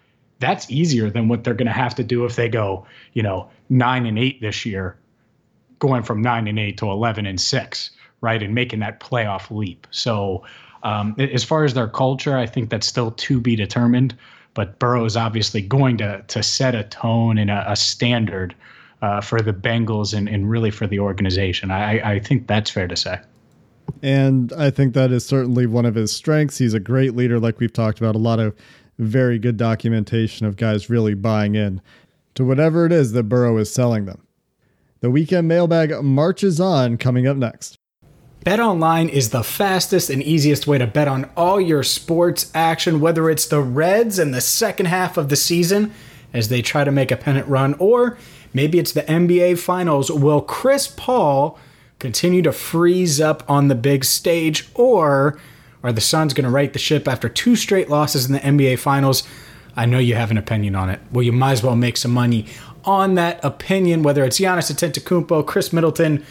That's 0.40 0.70
easier 0.70 1.10
than 1.10 1.28
what 1.28 1.44
they're 1.44 1.54
going 1.54 1.66
to 1.66 1.72
have 1.72 1.94
to 1.96 2.04
do 2.04 2.24
if 2.24 2.36
they 2.36 2.48
go, 2.48 2.86
you 3.12 3.22
know, 3.22 3.48
9 3.68 4.06
and 4.06 4.18
8 4.18 4.40
this 4.40 4.66
year, 4.66 4.96
going 5.78 6.02
from 6.02 6.20
9 6.20 6.48
and 6.48 6.58
8 6.58 6.76
to 6.78 6.90
11 6.90 7.26
and 7.26 7.40
6, 7.40 7.90
right? 8.20 8.42
And 8.42 8.54
making 8.54 8.80
that 8.80 9.00
playoff 9.00 9.50
leap. 9.56 9.86
So 9.90 10.44
um, 10.82 11.14
as 11.18 11.44
far 11.44 11.64
as 11.64 11.74
their 11.74 11.88
culture, 11.88 12.36
I 12.36 12.46
think 12.46 12.70
that's 12.70 12.86
still 12.86 13.12
to 13.12 13.40
be 13.40 13.54
determined. 13.54 14.16
But 14.54 14.78
Burrow 14.78 15.04
is 15.04 15.16
obviously 15.16 15.62
going 15.62 15.98
to 15.98 16.24
to 16.26 16.42
set 16.42 16.74
a 16.74 16.82
tone 16.84 17.38
and 17.38 17.50
a, 17.50 17.70
a 17.70 17.76
standard 17.76 18.54
uh, 19.00 19.20
for 19.20 19.40
the 19.40 19.52
Bengals 19.52 20.12
and, 20.12 20.28
and 20.28 20.50
really 20.50 20.70
for 20.70 20.86
the 20.86 20.98
organization. 20.98 21.70
I, 21.70 22.14
I 22.14 22.18
think 22.18 22.46
that's 22.46 22.70
fair 22.70 22.88
to 22.88 22.96
say. 22.96 23.18
And 24.02 24.52
I 24.52 24.70
think 24.70 24.94
that 24.94 25.10
is 25.10 25.24
certainly 25.24 25.66
one 25.66 25.86
of 25.86 25.94
his 25.94 26.12
strengths. 26.12 26.58
He's 26.58 26.74
a 26.74 26.80
great 26.80 27.14
leader, 27.14 27.38
like 27.38 27.58
we've 27.58 27.72
talked 27.72 27.98
about, 27.98 28.14
a 28.14 28.18
lot 28.18 28.38
of 28.38 28.54
very 29.00 29.38
good 29.38 29.56
documentation 29.56 30.46
of 30.46 30.56
guys 30.56 30.90
really 30.90 31.14
buying 31.14 31.54
in 31.54 31.80
to 32.34 32.44
whatever 32.44 32.86
it 32.86 32.92
is 32.92 33.12
that 33.12 33.24
Burrow 33.24 33.56
is 33.56 33.72
selling 33.72 34.04
them. 34.04 34.26
The 35.00 35.10
weekend 35.10 35.48
mailbag 35.48 36.02
marches 36.02 36.60
on 36.60 36.98
coming 36.98 37.26
up 37.26 37.36
next. 37.36 37.78
BetOnline 38.44 39.08
is 39.10 39.30
the 39.30 39.42
fastest 39.42 40.08
and 40.08 40.22
easiest 40.22 40.66
way 40.66 40.78
to 40.78 40.86
bet 40.86 41.08
on 41.08 41.30
all 41.36 41.60
your 41.60 41.82
sports 41.82 42.50
action, 42.54 43.00
whether 43.00 43.28
it's 43.28 43.46
the 43.46 43.60
Reds 43.60 44.18
in 44.18 44.30
the 44.30 44.40
second 44.40 44.86
half 44.86 45.16
of 45.16 45.28
the 45.28 45.36
season 45.36 45.92
as 46.32 46.48
they 46.48 46.62
try 46.62 46.84
to 46.84 46.92
make 46.92 47.10
a 47.10 47.16
pennant 47.16 47.46
run, 47.48 47.74
or 47.74 48.16
maybe 48.54 48.78
it's 48.78 48.92
the 48.92 49.02
NBA 49.02 49.58
Finals. 49.58 50.10
Will 50.10 50.40
Chris 50.40 50.88
Paul 50.88 51.58
continue 51.98 52.40
to 52.42 52.52
freeze 52.52 53.20
up 53.20 53.42
on 53.48 53.68
the 53.68 53.74
big 53.74 54.04
stage, 54.04 54.68
or 54.74 55.38
are 55.82 55.92
the 55.92 56.00
Suns 56.00 56.34
going 56.34 56.44
to 56.44 56.50
right 56.50 56.72
the 56.72 56.78
ship 56.78 57.08
after 57.08 57.28
two 57.28 57.56
straight 57.56 57.88
losses 57.88 58.26
in 58.26 58.32
the 58.32 58.40
NBA 58.40 58.78
Finals? 58.78 59.22
I 59.76 59.86
know 59.86 59.98
you 59.98 60.14
have 60.14 60.30
an 60.30 60.36
opinion 60.36 60.74
on 60.74 60.90
it. 60.90 61.00
Well, 61.12 61.22
you 61.22 61.32
might 61.32 61.52
as 61.52 61.62
well 61.62 61.76
make 61.76 61.96
some 61.96 62.10
money 62.12 62.46
on 62.84 63.14
that 63.14 63.42
opinion, 63.44 64.02
whether 64.02 64.24
it's 64.24 64.38
Giannis 64.38 64.72
Antetokounmpo, 64.72 65.46
Khris 65.46 65.72
Middleton, 65.72 66.24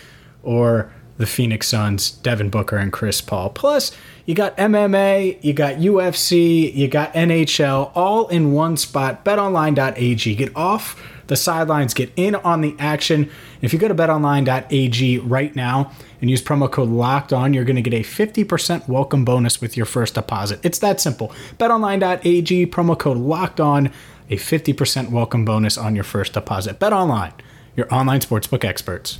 or 0.43 0.91
the 1.17 1.25
Phoenix 1.25 1.67
Suns, 1.67 2.11
Devin 2.11 2.49
Booker 2.49 2.77
and 2.77 2.93
Chris 2.93 3.21
Paul. 3.21 3.49
Plus, 3.49 3.91
you 4.25 4.35
got 4.35 4.55
MMA, 4.57 5.43
you 5.43 5.53
got 5.53 5.75
UFC, 5.75 6.73
you 6.73 6.87
got 6.87 7.13
NHL 7.13 7.91
all 7.93 8.27
in 8.29 8.53
one 8.53 8.77
spot. 8.77 9.25
BetOnline.ag. 9.25 10.35
Get 10.35 10.55
off 10.55 11.01
the 11.29 11.37
sidelines, 11.37 11.93
get 11.93 12.11
in 12.15 12.35
on 12.35 12.61
the 12.61 12.75
action. 12.77 13.29
If 13.61 13.71
you 13.71 13.79
go 13.79 13.87
to 13.87 13.95
betonline.ag 13.95 15.19
right 15.19 15.55
now 15.55 15.91
and 16.19 16.29
use 16.29 16.41
promo 16.41 16.69
code 16.69 16.89
locked 16.89 17.31
on, 17.31 17.53
you're 17.53 17.63
going 17.63 17.81
to 17.81 17.81
get 17.81 17.93
a 17.93 18.03
50% 18.03 18.87
welcome 18.89 19.23
bonus 19.23 19.61
with 19.61 19.77
your 19.77 19.85
first 19.85 20.15
deposit. 20.15 20.59
It's 20.63 20.79
that 20.79 20.99
simple. 20.99 21.31
Betonline.ag, 21.57 22.67
promo 22.67 22.99
code 22.99 23.17
locked 23.17 23.59
on, 23.59 23.91
a 24.29 24.35
50% 24.35 25.09
welcome 25.09 25.45
bonus 25.45 25.77
on 25.77 25.95
your 25.95 26.03
first 26.03 26.33
deposit. 26.33 26.79
BetOnline, 26.79 27.33
your 27.75 27.91
online 27.93 28.19
sportsbook 28.19 28.65
experts. 28.65 29.19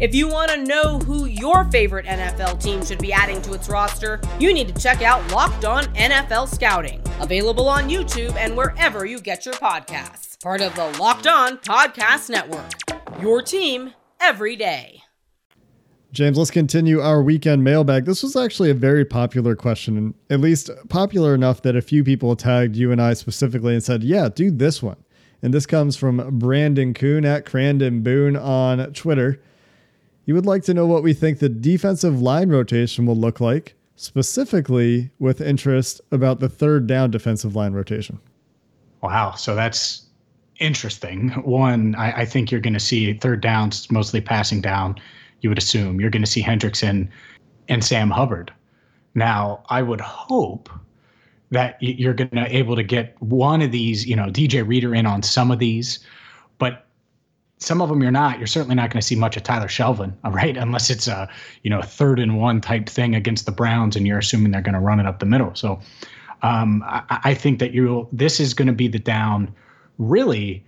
If 0.00 0.14
you 0.14 0.26
want 0.26 0.50
to 0.50 0.64
know 0.64 0.98
who 1.00 1.26
your 1.26 1.64
favorite 1.70 2.06
NFL 2.06 2.60
team 2.62 2.84
should 2.84 2.98
be 2.98 3.12
adding 3.12 3.40
to 3.42 3.52
its 3.52 3.68
roster, 3.68 4.20
you 4.40 4.52
need 4.52 4.74
to 4.74 4.82
check 4.82 5.02
out 5.02 5.30
Locked 5.30 5.64
On 5.64 5.84
NFL 5.94 6.48
Scouting, 6.48 7.00
available 7.20 7.68
on 7.68 7.88
YouTube 7.88 8.34
and 8.36 8.56
wherever 8.56 9.04
you 9.04 9.20
get 9.20 9.44
your 9.44 9.54
podcasts. 9.54 10.40
Part 10.42 10.60
of 10.60 10.74
the 10.74 10.90
Locked 10.98 11.26
On 11.26 11.58
Podcast 11.58 12.30
Network. 12.30 12.72
Your 13.20 13.42
team 13.42 13.92
every 14.18 14.56
day. 14.56 15.02
James, 16.10 16.36
let's 16.36 16.50
continue 16.50 17.00
our 17.00 17.22
weekend 17.22 17.62
mailbag. 17.62 18.04
This 18.04 18.22
was 18.22 18.34
actually 18.34 18.70
a 18.70 18.74
very 18.74 19.04
popular 19.04 19.54
question, 19.54 20.14
at 20.28 20.40
least 20.40 20.68
popular 20.88 21.34
enough 21.34 21.62
that 21.62 21.76
a 21.76 21.82
few 21.82 22.02
people 22.02 22.34
tagged 22.34 22.76
you 22.76 22.92
and 22.92 23.00
I 23.00 23.14
specifically 23.14 23.74
and 23.74 23.82
said, 23.82 24.02
Yeah, 24.02 24.28
do 24.28 24.50
this 24.50 24.82
one. 24.82 24.96
And 25.42 25.54
this 25.54 25.66
comes 25.66 25.96
from 25.96 26.38
Brandon 26.38 26.92
Kuhn 26.92 27.24
at 27.24 27.46
Crandon 27.46 28.02
Boone 28.02 28.36
on 28.36 28.92
Twitter. 28.92 29.40
You 30.24 30.34
would 30.34 30.46
like 30.46 30.62
to 30.64 30.74
know 30.74 30.86
what 30.86 31.02
we 31.02 31.14
think 31.14 31.38
the 31.38 31.48
defensive 31.48 32.22
line 32.22 32.48
rotation 32.48 33.06
will 33.06 33.16
look 33.16 33.40
like, 33.40 33.74
specifically 33.96 35.10
with 35.18 35.40
interest 35.40 36.00
about 36.10 36.40
the 36.40 36.48
third 36.48 36.86
down 36.86 37.10
defensive 37.10 37.56
line 37.56 37.72
rotation. 37.72 38.20
Wow. 39.02 39.32
So 39.32 39.54
that's 39.54 40.06
interesting. 40.60 41.30
One, 41.30 41.94
I, 41.96 42.20
I 42.20 42.24
think 42.24 42.50
you're 42.50 42.60
going 42.60 42.74
to 42.74 42.80
see 42.80 43.14
third 43.14 43.40
downs 43.40 43.90
mostly 43.90 44.20
passing 44.20 44.60
down 44.60 44.96
you 45.40 45.50
would 45.50 45.58
assume. 45.58 46.00
You're 46.00 46.10
going 46.10 46.22
to 46.22 46.30
see 46.30 46.42
Hendrickson 46.42 47.08
and 47.68 47.84
Sam 47.84 48.10
Hubbard. 48.10 48.52
Now, 49.14 49.62
I 49.68 49.82
would 49.82 50.00
hope 50.00 50.70
that 51.50 51.76
you're 51.80 52.14
going 52.14 52.30
to 52.30 52.56
able 52.56 52.76
to 52.76 52.82
get 52.82 53.20
one 53.20 53.60
of 53.60 53.72
these, 53.72 54.06
you 54.06 54.16
know, 54.16 54.26
DJ 54.26 54.66
Reader 54.66 54.94
in 54.94 55.04
on 55.04 55.22
some 55.22 55.50
of 55.50 55.58
these, 55.58 55.98
but 56.58 56.86
some 57.62 57.80
of 57.80 57.88
them 57.88 58.02
you're 58.02 58.10
not. 58.10 58.38
You're 58.38 58.46
certainly 58.46 58.74
not 58.74 58.90
going 58.90 59.00
to 59.00 59.06
see 59.06 59.16
much 59.16 59.36
of 59.36 59.42
Tyler 59.42 59.68
Shelvin, 59.68 60.12
right? 60.24 60.56
unless 60.56 60.90
it's 60.90 61.06
a, 61.06 61.28
you 61.62 61.70
know, 61.70 61.82
third 61.82 62.18
and 62.18 62.38
one 62.38 62.60
type 62.60 62.88
thing 62.88 63.14
against 63.14 63.46
the 63.46 63.52
Browns, 63.52 63.96
and 63.96 64.06
you're 64.06 64.18
assuming 64.18 64.52
they're 64.52 64.60
going 64.60 64.74
to 64.74 64.80
run 64.80 65.00
it 65.00 65.06
up 65.06 65.20
the 65.20 65.26
middle. 65.26 65.54
So, 65.54 65.80
um, 66.42 66.82
I, 66.86 67.20
I 67.24 67.34
think 67.34 67.60
that 67.60 67.72
you 67.72 68.08
this 68.12 68.40
is 68.40 68.52
going 68.54 68.66
to 68.66 68.74
be 68.74 68.88
the 68.88 68.98
down, 68.98 69.54
really, 69.98 70.64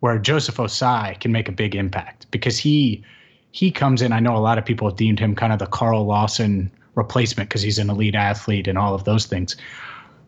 where 0.00 0.18
Joseph 0.18 0.56
Ossai 0.56 1.18
can 1.20 1.30
make 1.30 1.48
a 1.48 1.52
big 1.52 1.76
impact 1.76 2.26
because 2.30 2.58
he 2.58 3.04
he 3.52 3.70
comes 3.70 4.02
in. 4.02 4.12
I 4.12 4.20
know 4.20 4.36
a 4.36 4.38
lot 4.38 4.58
of 4.58 4.64
people 4.64 4.88
have 4.88 4.96
deemed 4.96 5.20
him 5.20 5.34
kind 5.34 5.52
of 5.52 5.58
the 5.58 5.66
Carl 5.66 6.04
Lawson 6.04 6.70
replacement 6.94 7.48
because 7.48 7.62
he's 7.62 7.78
an 7.78 7.88
elite 7.88 8.14
athlete 8.14 8.66
and 8.66 8.76
all 8.76 8.94
of 8.94 9.04
those 9.04 9.26
things. 9.26 9.56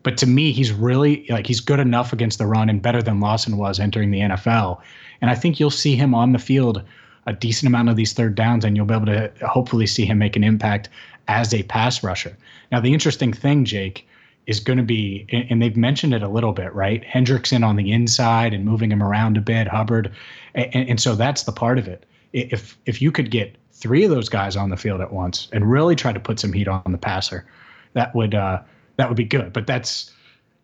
But 0.03 0.17
to 0.17 0.27
me, 0.27 0.51
he's 0.51 0.71
really 0.71 1.25
like 1.29 1.47
he's 1.47 1.59
good 1.59 1.79
enough 1.79 2.13
against 2.13 2.37
the 2.37 2.45
run 2.45 2.69
and 2.69 2.81
better 2.81 3.01
than 3.01 3.19
Lawson 3.19 3.57
was 3.57 3.79
entering 3.79 4.11
the 4.11 4.19
NFL. 4.19 4.79
And 5.21 5.29
I 5.29 5.35
think 5.35 5.59
you'll 5.59 5.71
see 5.71 5.95
him 5.95 6.13
on 6.13 6.31
the 6.31 6.39
field 6.39 6.81
a 7.27 7.33
decent 7.33 7.67
amount 7.67 7.89
of 7.89 7.95
these 7.95 8.13
third 8.13 8.35
downs, 8.35 8.63
and 8.63 8.75
you'll 8.75 8.85
be 8.85 8.93
able 8.93 9.07
to 9.07 9.31
hopefully 9.47 9.87
see 9.87 10.05
him 10.05 10.19
make 10.19 10.35
an 10.35 10.43
impact 10.43 10.89
as 11.27 11.53
a 11.53 11.63
pass 11.63 12.03
rusher. 12.03 12.37
Now, 12.71 12.79
the 12.79 12.93
interesting 12.93 13.33
thing, 13.33 13.65
Jake, 13.65 14.07
is 14.45 14.59
going 14.59 14.77
to 14.77 14.83
be, 14.83 15.25
and 15.31 15.59
they've 15.59 15.75
mentioned 15.75 16.13
it 16.13 16.21
a 16.21 16.27
little 16.27 16.51
bit, 16.51 16.71
right? 16.75 17.03
Hendrickson 17.03 17.65
on 17.65 17.77
the 17.77 17.91
inside 17.91 18.53
and 18.53 18.63
moving 18.63 18.91
him 18.91 19.01
around 19.01 19.37
a 19.37 19.41
bit, 19.41 19.67
Hubbard, 19.67 20.11
and, 20.53 20.89
and 20.89 21.01
so 21.01 21.15
that's 21.15 21.43
the 21.43 21.51
part 21.51 21.79
of 21.79 21.87
it 21.87 22.05
if 22.35 22.77
if 22.85 23.01
you 23.01 23.11
could 23.11 23.31
get 23.31 23.55
three 23.71 24.03
of 24.03 24.11
those 24.11 24.29
guys 24.29 24.55
on 24.55 24.69
the 24.69 24.77
field 24.77 25.01
at 25.01 25.13
once 25.13 25.47
and 25.53 25.69
really 25.69 25.95
try 25.95 26.11
to 26.11 26.19
put 26.19 26.39
some 26.39 26.51
heat 26.51 26.67
on 26.67 26.83
the 26.91 26.97
passer, 26.97 27.45
that 27.93 28.13
would 28.13 28.35
uh, 28.35 28.61
that 28.97 29.07
would 29.07 29.17
be 29.17 29.23
good. 29.23 29.53
But 29.53 29.67
that's 29.67 30.11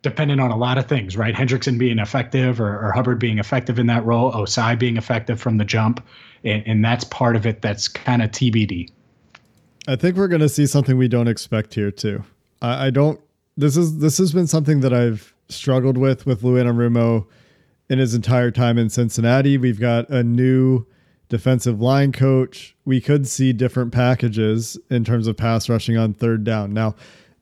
dependent 0.02 0.40
on 0.40 0.50
a 0.50 0.56
lot 0.56 0.78
of 0.78 0.86
things, 0.86 1.16
right? 1.16 1.34
Hendrickson 1.34 1.78
being 1.78 1.98
effective 1.98 2.60
or, 2.60 2.86
or 2.86 2.92
Hubbard 2.92 3.18
being 3.18 3.38
effective 3.38 3.78
in 3.78 3.86
that 3.86 4.04
role, 4.04 4.32
Ossai 4.32 4.78
being 4.78 4.96
effective 4.96 5.40
from 5.40 5.58
the 5.58 5.64
jump, 5.64 6.04
and, 6.44 6.62
and 6.66 6.84
that's 6.84 7.04
part 7.04 7.36
of 7.36 7.46
it. 7.46 7.62
That's 7.62 7.88
kind 7.88 8.22
of 8.22 8.30
TBD. 8.30 8.90
I 9.88 9.96
think 9.96 10.16
we're 10.16 10.28
going 10.28 10.40
to 10.40 10.48
see 10.48 10.66
something 10.66 10.96
we 10.96 11.08
don't 11.08 11.28
expect 11.28 11.74
here 11.74 11.90
too. 11.90 12.24
I, 12.60 12.86
I, 12.86 12.90
don't. 12.90 13.20
This 13.56 13.76
is 13.76 13.98
this 13.98 14.18
has 14.18 14.32
been 14.32 14.46
something 14.46 14.80
that 14.80 14.92
I've 14.92 15.34
struggled 15.48 15.98
with 15.98 16.26
with 16.26 16.42
Lou 16.42 16.54
Anarumo 16.54 17.26
in 17.88 17.98
his 17.98 18.14
entire 18.14 18.50
time 18.50 18.78
in 18.78 18.88
Cincinnati. 18.88 19.58
We've 19.58 19.80
got 19.80 20.08
a 20.08 20.22
new 20.22 20.86
defensive 21.32 21.80
line 21.80 22.12
coach, 22.12 22.76
we 22.84 23.00
could 23.00 23.26
see 23.26 23.54
different 23.54 23.90
packages 23.90 24.78
in 24.90 25.02
terms 25.02 25.26
of 25.26 25.34
pass 25.34 25.66
rushing 25.66 25.96
on 25.96 26.12
third 26.12 26.44
down. 26.44 26.74
Now, 26.74 26.94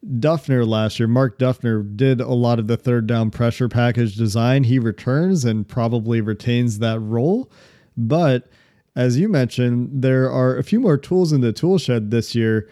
Duffner 0.07 0.67
last 0.67 0.99
year, 0.99 1.09
Mark 1.09 1.39
Duffner 1.39 1.97
did 1.97 2.21
a 2.21 2.33
lot 2.33 2.59
of 2.59 2.67
the 2.67 2.77
third 2.77 3.07
down 3.07 3.31
pressure 3.31 3.69
package 3.69 4.15
design. 4.15 4.65
He 4.65 4.79
returns 4.79 5.45
and 5.45 5.69
probably 5.69 6.21
retains 6.21 6.79
that 6.79 6.99
role. 7.01 7.51
But 7.97 8.49
as 8.97 9.19
you 9.19 9.29
mentioned, 9.29 10.03
there 10.03 10.31
are 10.31 10.57
a 10.57 10.65
few 10.65 10.81
more 10.81 10.97
tools 10.97 11.33
in 11.33 11.43
the 11.43 11.53
tool 11.53 11.79
shed 11.79 12.11
this 12.11 12.35
year. 12.35 12.69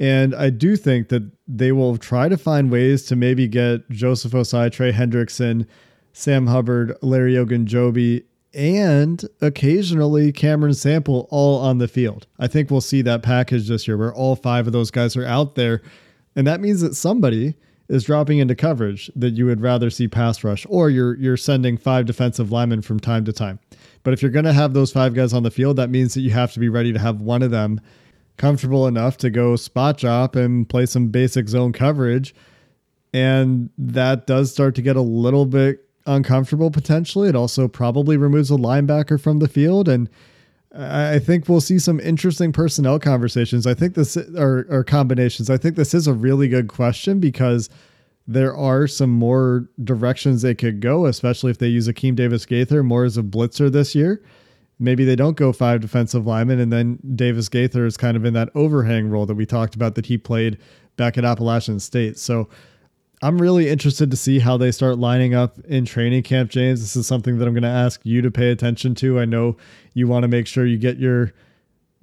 And 0.00 0.34
I 0.34 0.50
do 0.50 0.76
think 0.76 1.08
that 1.10 1.30
they 1.46 1.70
will 1.70 1.96
try 1.96 2.28
to 2.28 2.36
find 2.36 2.70
ways 2.70 3.04
to 3.06 3.16
maybe 3.16 3.46
get 3.46 3.88
Joseph 3.90 4.32
Ossai, 4.32 4.72
Trey 4.72 4.92
Hendrickson, 4.92 5.66
Sam 6.12 6.48
Hubbard, 6.48 6.96
Larry 7.00 7.34
Ogunjobi 7.34 8.24
and 8.54 9.24
occasionally 9.40 10.32
Cameron 10.32 10.74
Sample 10.74 11.26
all 11.30 11.58
on 11.58 11.78
the 11.78 11.88
field. 11.88 12.26
I 12.38 12.48
think 12.48 12.70
we'll 12.70 12.80
see 12.80 13.02
that 13.02 13.22
package 13.22 13.68
this 13.68 13.88
year 13.88 13.96
where 13.96 14.12
all 14.12 14.36
five 14.36 14.66
of 14.66 14.72
those 14.72 14.90
guys 14.90 15.16
are 15.16 15.24
out 15.24 15.54
there 15.54 15.80
And 16.36 16.46
that 16.46 16.60
means 16.60 16.80
that 16.80 16.94
somebody 16.94 17.54
is 17.88 18.04
dropping 18.04 18.38
into 18.38 18.54
coverage 18.54 19.10
that 19.14 19.34
you 19.34 19.44
would 19.46 19.60
rather 19.60 19.90
see 19.90 20.08
pass 20.08 20.42
rush, 20.42 20.66
or 20.68 20.88
you're 20.88 21.16
you're 21.16 21.36
sending 21.36 21.76
five 21.76 22.06
defensive 22.06 22.50
linemen 22.50 22.82
from 22.82 22.98
time 22.98 23.24
to 23.24 23.32
time. 23.32 23.58
But 24.02 24.14
if 24.14 24.22
you're 24.22 24.30
going 24.30 24.46
to 24.46 24.52
have 24.52 24.72
those 24.72 24.92
five 24.92 25.14
guys 25.14 25.32
on 25.32 25.42
the 25.42 25.50
field, 25.50 25.76
that 25.76 25.90
means 25.90 26.14
that 26.14 26.22
you 26.22 26.30
have 26.30 26.52
to 26.52 26.60
be 26.60 26.68
ready 26.68 26.92
to 26.92 26.98
have 26.98 27.20
one 27.20 27.42
of 27.42 27.50
them 27.50 27.80
comfortable 28.36 28.86
enough 28.86 29.16
to 29.18 29.30
go 29.30 29.56
spot 29.56 29.98
drop 29.98 30.34
and 30.36 30.68
play 30.68 30.86
some 30.86 31.08
basic 31.08 31.48
zone 31.48 31.72
coverage. 31.72 32.34
And 33.12 33.68
that 33.76 34.26
does 34.26 34.50
start 34.50 34.74
to 34.76 34.82
get 34.82 34.96
a 34.96 35.02
little 35.02 35.44
bit 35.44 35.86
uncomfortable 36.06 36.70
potentially. 36.70 37.28
It 37.28 37.36
also 37.36 37.68
probably 37.68 38.16
removes 38.16 38.50
a 38.50 38.54
linebacker 38.54 39.20
from 39.20 39.38
the 39.38 39.48
field. 39.48 39.88
And 39.88 40.08
I 40.74 41.18
think 41.18 41.48
we'll 41.48 41.60
see 41.60 41.78
some 41.78 42.00
interesting 42.00 42.50
personnel 42.50 42.98
conversations. 42.98 43.66
I 43.66 43.74
think 43.74 43.94
this 43.94 44.16
or, 44.16 44.66
or 44.70 44.84
combinations. 44.84 45.50
I 45.50 45.58
think 45.58 45.76
this 45.76 45.92
is 45.92 46.06
a 46.06 46.14
really 46.14 46.48
good 46.48 46.68
question 46.68 47.20
because 47.20 47.68
there 48.26 48.56
are 48.56 48.86
some 48.86 49.10
more 49.10 49.68
directions 49.82 50.42
they 50.42 50.54
could 50.54 50.80
go, 50.80 51.06
especially 51.06 51.50
if 51.50 51.58
they 51.58 51.68
use 51.68 51.88
Akeem 51.88 52.14
Davis 52.14 52.46
Gaither 52.46 52.82
more 52.82 53.04
as 53.04 53.18
a 53.18 53.22
blitzer 53.22 53.70
this 53.70 53.94
year. 53.94 54.22
Maybe 54.78 55.04
they 55.04 55.16
don't 55.16 55.36
go 55.36 55.52
five 55.52 55.80
defensive 55.80 56.26
linemen, 56.26 56.58
and 56.58 56.72
then 56.72 56.98
Davis 57.14 57.48
Gaither 57.48 57.84
is 57.84 57.96
kind 57.96 58.16
of 58.16 58.24
in 58.24 58.32
that 58.34 58.48
overhang 58.54 59.08
role 59.08 59.26
that 59.26 59.34
we 59.34 59.44
talked 59.44 59.74
about 59.74 59.94
that 59.96 60.06
he 60.06 60.16
played 60.16 60.58
back 60.96 61.18
at 61.18 61.24
Appalachian 61.24 61.80
State. 61.80 62.18
So 62.18 62.48
I'm 63.24 63.40
really 63.40 63.68
interested 63.68 64.10
to 64.10 64.16
see 64.16 64.40
how 64.40 64.56
they 64.56 64.72
start 64.72 64.98
lining 64.98 65.32
up 65.32 65.56
in 65.60 65.84
training 65.84 66.24
camp, 66.24 66.50
James. 66.50 66.80
This 66.80 66.96
is 66.96 67.06
something 67.06 67.38
that 67.38 67.46
I'm 67.46 67.54
going 67.54 67.62
to 67.62 67.68
ask 67.68 68.00
you 68.02 68.20
to 68.20 68.32
pay 68.32 68.50
attention 68.50 68.96
to. 68.96 69.20
I 69.20 69.26
know 69.26 69.56
you 69.94 70.08
want 70.08 70.24
to 70.24 70.28
make 70.28 70.48
sure 70.48 70.66
you 70.66 70.76
get 70.76 70.98
your 70.98 71.32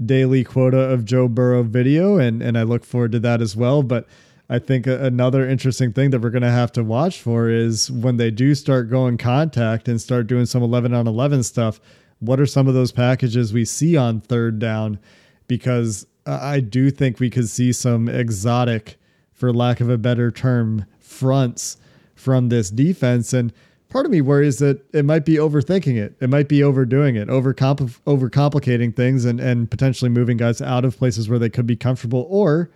daily 0.03 0.45
quota 0.45 0.77
of 0.77 1.03
Joe 1.03 1.27
Burrow 1.27 1.63
video, 1.63 2.17
and, 2.17 2.41
and 2.41 2.57
I 2.57 2.63
look 2.63 2.85
forward 2.85 3.11
to 3.11 3.19
that 3.19 3.41
as 3.41 3.53
well. 3.53 3.83
But 3.83 4.07
I 4.49 4.59
think 4.59 4.87
another 4.87 5.45
interesting 5.45 5.91
thing 5.91 6.11
that 6.11 6.21
we're 6.21 6.29
going 6.29 6.41
to 6.41 6.51
have 6.51 6.71
to 6.71 6.85
watch 6.85 7.19
for 7.19 7.49
is 7.49 7.91
when 7.91 8.15
they 8.15 8.31
do 8.31 8.55
start 8.55 8.89
going 8.89 9.17
contact 9.17 9.89
and 9.89 9.99
start 9.99 10.25
doing 10.25 10.45
some 10.45 10.63
11 10.63 10.93
on 10.93 11.05
11 11.05 11.43
stuff, 11.43 11.81
what 12.19 12.39
are 12.39 12.45
some 12.45 12.69
of 12.69 12.75
those 12.75 12.93
packages 12.93 13.51
we 13.51 13.65
see 13.65 13.97
on 13.97 14.21
third 14.21 14.57
down? 14.57 14.99
Because 15.47 16.07
I 16.25 16.61
do 16.61 16.89
think 16.91 17.19
we 17.19 17.29
could 17.29 17.49
see 17.49 17.73
some 17.73 18.07
exotic, 18.07 18.97
for 19.33 19.51
lack 19.51 19.81
of 19.81 19.89
a 19.89 19.97
better 19.97 20.31
term, 20.31 20.85
fronts 21.09 21.77
from 22.15 22.49
this 22.49 22.69
defense. 22.69 23.33
And 23.33 23.51
part 23.89 24.05
of 24.05 24.11
me 24.11 24.21
worries 24.21 24.59
that 24.59 24.83
it 24.93 25.05
might 25.05 25.25
be 25.25 25.35
overthinking 25.35 25.97
it. 25.97 26.15
It 26.19 26.29
might 26.29 26.47
be 26.47 26.63
overdoing 26.63 27.15
it, 27.15 27.27
overcompl- 27.27 27.99
overcomplicating 28.05 28.95
things 28.95 29.25
and, 29.25 29.39
and 29.39 29.69
potentially 29.69 30.09
moving 30.09 30.37
guys 30.37 30.61
out 30.61 30.85
of 30.85 30.97
places 30.97 31.27
where 31.29 31.39
they 31.39 31.49
could 31.49 31.65
be 31.65 31.75
comfortable. 31.75 32.27
Or 32.29 32.69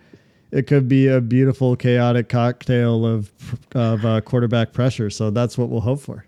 it 0.50 0.66
could 0.66 0.88
be 0.88 1.08
a 1.08 1.20
beautiful, 1.20 1.76
chaotic 1.76 2.28
cocktail 2.28 3.06
of, 3.06 3.32
of 3.74 4.04
uh, 4.04 4.20
quarterback 4.20 4.72
pressure. 4.72 5.10
So 5.10 5.30
that's 5.30 5.56
what 5.56 5.68
we'll 5.68 5.80
hope 5.80 6.00
for. 6.00 6.26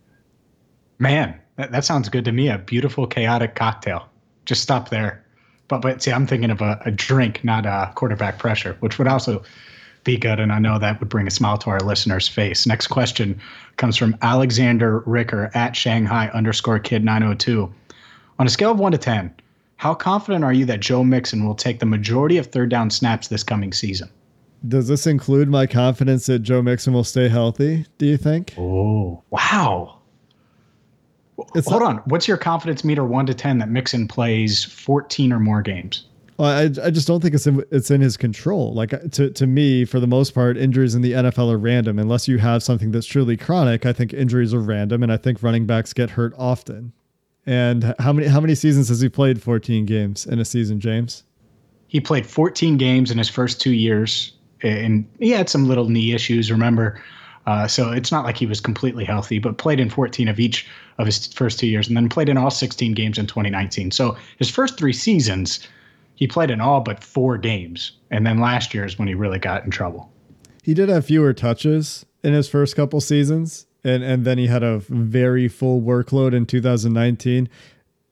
Man, 0.98 1.38
that, 1.56 1.72
that 1.72 1.84
sounds 1.84 2.08
good 2.08 2.24
to 2.24 2.32
me. 2.32 2.48
A 2.48 2.58
beautiful, 2.58 3.06
chaotic 3.06 3.54
cocktail. 3.54 4.08
Just 4.44 4.62
stop 4.62 4.88
there. 4.88 5.24
But 5.68 5.82
but 5.82 6.02
see, 6.02 6.12
I'm 6.12 6.26
thinking 6.26 6.50
of 6.50 6.60
a, 6.60 6.80
a 6.84 6.90
drink, 6.92 7.42
not 7.42 7.66
a 7.66 7.90
quarterback 7.96 8.38
pressure, 8.38 8.76
which 8.80 8.98
would 8.98 9.08
also 9.08 9.42
be 10.06 10.16
good. 10.16 10.40
And 10.40 10.50
I 10.50 10.58
know 10.58 10.78
that 10.78 10.98
would 11.00 11.10
bring 11.10 11.26
a 11.26 11.30
smile 11.30 11.58
to 11.58 11.70
our 11.70 11.80
listeners' 11.80 12.26
face. 12.26 12.66
Next 12.66 12.86
question 12.86 13.38
comes 13.76 13.96
from 13.96 14.16
Alexander 14.22 15.00
Ricker 15.00 15.50
at 15.52 15.76
Shanghai 15.76 16.28
underscore 16.28 16.78
kid 16.78 17.04
902. 17.04 17.70
On 18.38 18.46
a 18.46 18.50
scale 18.50 18.70
of 18.70 18.78
one 18.78 18.92
to 18.92 18.98
10, 18.98 19.34
how 19.76 19.94
confident 19.94 20.44
are 20.44 20.52
you 20.52 20.64
that 20.64 20.80
Joe 20.80 21.04
Mixon 21.04 21.44
will 21.44 21.54
take 21.54 21.80
the 21.80 21.86
majority 21.86 22.38
of 22.38 22.46
third 22.46 22.70
down 22.70 22.88
snaps 22.88 23.28
this 23.28 23.42
coming 23.42 23.72
season? 23.72 24.08
Does 24.66 24.88
this 24.88 25.06
include 25.06 25.48
my 25.48 25.66
confidence 25.66 26.26
that 26.26 26.38
Joe 26.38 26.62
Mixon 26.62 26.94
will 26.94 27.04
stay 27.04 27.28
healthy, 27.28 27.86
do 27.98 28.06
you 28.06 28.16
think? 28.16 28.54
Oh, 28.56 29.22
wow. 29.30 29.98
It's 31.54 31.68
Hold 31.68 31.82
on. 31.82 31.98
What's 32.06 32.26
your 32.26 32.38
confidence 32.38 32.82
meter 32.82 33.04
1 33.04 33.26
to 33.26 33.34
10 33.34 33.58
that 33.58 33.68
Mixon 33.68 34.08
plays 34.08 34.64
14 34.64 35.32
or 35.32 35.40
more 35.40 35.60
games? 35.60 36.06
I, 36.44 36.64
I 36.82 36.90
just 36.90 37.06
don't 37.06 37.20
think 37.20 37.34
it's 37.34 37.46
in, 37.46 37.64
it's 37.70 37.90
in 37.90 38.00
his 38.00 38.16
control. 38.16 38.74
Like 38.74 38.90
to, 39.12 39.30
to 39.30 39.46
me, 39.46 39.84
for 39.84 40.00
the 40.00 40.06
most 40.06 40.34
part, 40.34 40.58
injuries 40.58 40.94
in 40.94 41.02
the 41.02 41.12
NFL 41.12 41.50
are 41.50 41.58
random. 41.58 41.98
Unless 41.98 42.28
you 42.28 42.38
have 42.38 42.62
something 42.62 42.90
that's 42.90 43.06
truly 43.06 43.36
chronic, 43.36 43.86
I 43.86 43.92
think 43.92 44.12
injuries 44.12 44.52
are 44.52 44.60
random, 44.60 45.02
and 45.02 45.10
I 45.10 45.16
think 45.16 45.42
running 45.42 45.66
backs 45.66 45.92
get 45.92 46.10
hurt 46.10 46.34
often. 46.36 46.92
And 47.46 47.94
how 47.98 48.12
many 48.12 48.26
how 48.26 48.40
many 48.40 48.54
seasons 48.54 48.88
has 48.88 49.00
he 49.00 49.08
played? 49.08 49.40
Fourteen 49.40 49.86
games 49.86 50.26
in 50.26 50.38
a 50.38 50.44
season, 50.44 50.80
James. 50.80 51.22
He 51.88 52.00
played 52.00 52.26
14 52.26 52.76
games 52.78 53.12
in 53.12 53.18
his 53.18 53.28
first 53.28 53.60
two 53.60 53.72
years, 53.72 54.32
and 54.62 55.08
he 55.20 55.30
had 55.30 55.48
some 55.48 55.68
little 55.68 55.88
knee 55.88 56.12
issues. 56.12 56.50
Remember, 56.50 57.00
uh, 57.46 57.68
so 57.68 57.92
it's 57.92 58.10
not 58.10 58.24
like 58.24 58.36
he 58.36 58.46
was 58.46 58.60
completely 58.60 59.04
healthy, 59.04 59.38
but 59.38 59.58
played 59.58 59.78
in 59.78 59.88
14 59.88 60.26
of 60.26 60.40
each 60.40 60.66
of 60.98 61.06
his 61.06 61.28
first 61.28 61.60
two 61.60 61.68
years, 61.68 61.86
and 61.86 61.96
then 61.96 62.08
played 62.08 62.28
in 62.28 62.36
all 62.36 62.50
16 62.50 62.92
games 62.92 63.18
in 63.18 63.26
2019. 63.26 63.92
So 63.92 64.16
his 64.38 64.50
first 64.50 64.76
three 64.76 64.92
seasons 64.92 65.66
he 66.16 66.26
played 66.26 66.50
in 66.50 66.60
all 66.60 66.80
but 66.80 67.04
four 67.04 67.38
games. 67.38 67.92
And 68.10 68.26
then 68.26 68.40
last 68.40 68.74
year 68.74 68.84
is 68.84 68.98
when 68.98 69.06
he 69.06 69.14
really 69.14 69.38
got 69.38 69.64
in 69.64 69.70
trouble. 69.70 70.10
He 70.62 70.74
did 70.74 70.88
have 70.88 71.06
fewer 71.06 71.32
touches 71.32 72.04
in 72.24 72.32
his 72.32 72.48
first 72.48 72.74
couple 72.74 73.00
seasons. 73.00 73.66
And, 73.84 74.02
and 74.02 74.24
then 74.24 74.36
he 74.36 74.48
had 74.48 74.64
a 74.64 74.78
very 74.88 75.46
full 75.46 75.80
workload 75.80 76.34
in 76.34 76.44
2019. 76.44 77.48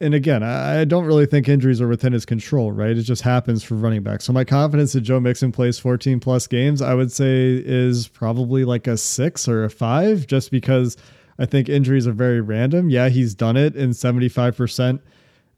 And 0.01 0.15
again, 0.15 0.43
I 0.43 0.85
don't 0.85 1.05
really 1.05 1.27
think 1.27 1.49
injuries 1.49 1.81
are 1.81 1.89
within 1.89 2.13
his 2.13 2.27
control, 2.27 2.71
right? 2.73 2.97
It 2.97 3.03
just 3.03 3.23
happens 3.23 3.65
for 3.65 3.75
running 3.75 4.03
back. 4.03 4.21
So 4.21 4.33
my 4.33 4.45
confidence 4.45 4.93
that 4.93 5.01
Joe 5.01 5.19
Mixon 5.19 5.51
plays 5.51 5.79
14 5.79 6.21
plus 6.21 6.47
games, 6.47 6.83
I 6.83 6.95
would 6.95 7.11
say 7.11 7.55
is 7.65 8.07
probably 8.07 8.65
like 8.65 8.87
a 8.87 8.97
six 8.97 9.49
or 9.49 9.65
a 9.65 9.71
five, 9.71 10.27
just 10.27 10.51
because 10.51 10.97
I 11.39 11.47
think 11.47 11.69
injuries 11.69 12.07
are 12.07 12.13
very 12.13 12.41
random. 12.41 12.91
Yeah, 12.91 13.09
he's 13.09 13.35
done 13.35 13.57
it 13.57 13.75
in 13.75 13.91
75% 13.91 15.01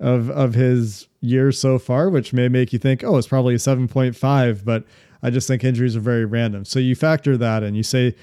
of 0.01 0.31
of 0.31 0.55
his 0.55 1.09
years 1.21 1.59
so 1.59 1.79
far, 1.79 2.11
which 2.11 2.33
may 2.33 2.49
make 2.49 2.73
you 2.73 2.79
think, 2.79 3.03
oh, 3.03 3.17
it's 3.17 3.27
probably 3.27 3.55
a 3.55 3.59
7.5, 3.59 4.65
but 4.65 4.85
I 5.23 5.31
just 5.31 5.49
think 5.49 5.65
injuries 5.65 5.97
are 5.97 6.01
very 6.01 6.25
random. 6.25 6.65
So 6.65 6.79
you 6.79 6.95
factor 6.95 7.37
that 7.37 7.63
and 7.63 7.77
you 7.77 7.83
say 7.83 8.15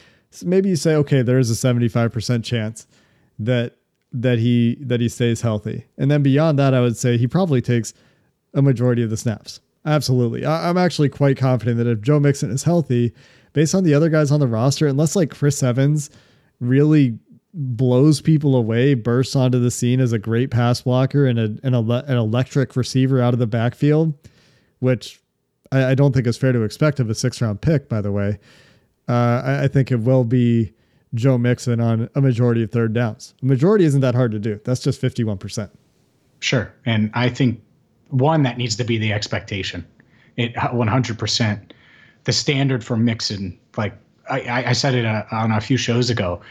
maybe 0.44 0.70
you 0.70 0.76
say, 0.76 0.96
okay, 0.96 1.22
there 1.22 1.38
is 1.38 1.52
a 1.52 1.68
75% 1.68 2.44
chance 2.44 2.88
that 3.40 3.76
that 4.12 4.40
he 4.40 4.78
that 4.82 5.02
he 5.02 5.10
stays 5.10 5.42
healthy. 5.42 5.86
And 5.98 6.10
then 6.10 6.24
beyond 6.24 6.60
that, 6.60 6.74
I 6.74 6.82
would 6.82 6.98
say 6.98 7.18
he 7.18 7.28
probably 7.28 7.62
takes 7.62 7.94
a 8.54 8.62
majority 8.62 9.04
of 9.04 9.10
the 9.10 9.18
snaps. 9.18 9.60
Absolutely. 9.86 10.46
I, 10.46 10.70
I'm 10.70 10.78
actually 10.78 11.10
quite 11.10 11.38
confident 11.38 11.78
that 11.78 11.88
if 11.88 12.02
Joe 12.02 12.20
Mixon 12.20 12.52
is 12.52 12.64
healthy, 12.64 13.14
based 13.54 13.76
on 13.76 13.84
the 13.84 13.94
other 13.94 14.10
guys 14.10 14.32
on 14.32 14.40
the 14.40 14.48
roster, 14.48 14.88
unless 14.88 15.16
like 15.16 15.32
Chris 15.32 15.62
Evans 15.62 16.10
really 16.60 17.18
blows 17.54 18.20
people 18.22 18.56
away, 18.56 18.94
bursts 18.96 19.36
onto 19.36 19.60
the 19.60 19.70
scene 19.70 20.00
as 20.00 20.12
a 20.12 20.20
great 20.20 20.50
pass 20.50 20.82
blocker 20.82 21.26
and 21.26 21.40
a, 21.40 21.44
an, 21.64 21.74
an 21.74 22.18
electric 22.18 22.76
receiver 22.76 23.22
out 23.22 23.34
of 23.34 23.40
the 23.40 23.48
backfield, 23.48 24.14
which 24.80 25.22
I, 25.72 25.92
I, 25.92 25.96
don't 25.96 26.14
think 26.14 26.26
is 26.26 26.38
fair 26.38 26.52
to 26.52 26.64
expect 26.64 27.00
of 27.00 27.10
a 27.10 27.16
six 27.16 27.42
round 27.42 27.62
pick, 27.62 27.88
by 27.88 28.02
the 28.02 28.12
way. 28.12 28.40
Uh, 29.08 29.42
I, 29.46 29.64
I, 29.64 29.68
think 29.68 29.92
it 29.92 30.00
will 30.00 30.24
be 30.24 30.74
Joe 31.14 31.38
Mixon 31.38 31.80
on 31.80 32.10
a 32.16 32.22
majority 32.22 32.64
of 32.64 32.72
third 32.72 32.94
downs. 32.94 33.36
A 33.44 33.46
majority 33.46 33.86
isn't 33.86 34.02
that 34.02 34.16
hard 34.16 34.32
to 34.32 34.40
do. 34.40 34.60
That's 34.64 34.82
just 34.82 35.02
51%. 35.02 35.70
Sure. 36.40 36.74
And 36.86 37.12
I 37.14 37.30
think 37.30 37.62
one, 38.10 38.44
that 38.44 38.58
needs 38.58 38.76
to 38.78 38.84
be 38.84 38.98
the 38.98 39.14
expectation. 39.14 39.86
It 40.38 40.56
100%. 40.56 41.72
The 42.24 42.32
standard 42.32 42.84
for 42.84 42.96
Mixon, 42.96 43.60
like 43.78 43.94
I, 44.30 44.66
I 44.68 44.74
said 44.74 44.96
it 44.96 45.06
uh, 45.06 45.24
on 45.32 45.52
a 45.52 45.60
few 45.60 45.78
shows 45.78 46.10
ago, 46.10 46.42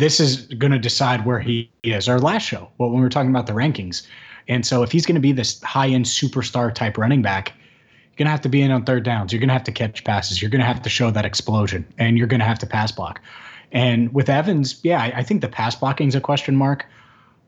this 0.00 0.18
is 0.18 0.46
going 0.46 0.72
to 0.72 0.78
decide 0.78 1.24
where 1.24 1.38
he 1.38 1.70
is. 1.82 2.08
Our 2.08 2.18
last 2.18 2.42
show, 2.42 2.68
well, 2.78 2.88
when 2.88 2.98
we 2.98 3.02
were 3.02 3.10
talking 3.10 3.30
about 3.30 3.46
the 3.46 3.52
rankings. 3.52 4.06
And 4.48 4.66
so 4.66 4.82
if 4.82 4.90
he's 4.90 5.06
going 5.06 5.14
to 5.14 5.20
be 5.20 5.32
this 5.32 5.62
high 5.62 5.88
end 5.88 6.06
superstar 6.06 6.74
type 6.74 6.98
running 6.98 7.22
back, 7.22 7.52
you're 7.52 8.16
going 8.16 8.26
to 8.26 8.30
have 8.30 8.40
to 8.40 8.48
be 8.48 8.62
in 8.62 8.70
on 8.70 8.84
third 8.84 9.04
downs. 9.04 9.32
You're 9.32 9.40
going 9.40 9.48
to 9.48 9.54
have 9.54 9.64
to 9.64 9.72
catch 9.72 10.02
passes. 10.02 10.42
You're 10.42 10.50
going 10.50 10.60
to 10.60 10.66
have 10.66 10.82
to 10.82 10.88
show 10.88 11.10
that 11.10 11.24
explosion 11.24 11.86
and 11.98 12.18
you're 12.18 12.26
going 12.26 12.40
to 12.40 12.46
have 12.46 12.58
to 12.60 12.66
pass 12.66 12.90
block. 12.90 13.20
And 13.72 14.12
with 14.12 14.28
Evans, 14.28 14.80
yeah, 14.82 15.00
I, 15.00 15.18
I 15.18 15.22
think 15.22 15.42
the 15.42 15.48
pass 15.48 15.76
blocking 15.76 16.08
is 16.08 16.14
a 16.14 16.20
question 16.20 16.56
mark. 16.56 16.86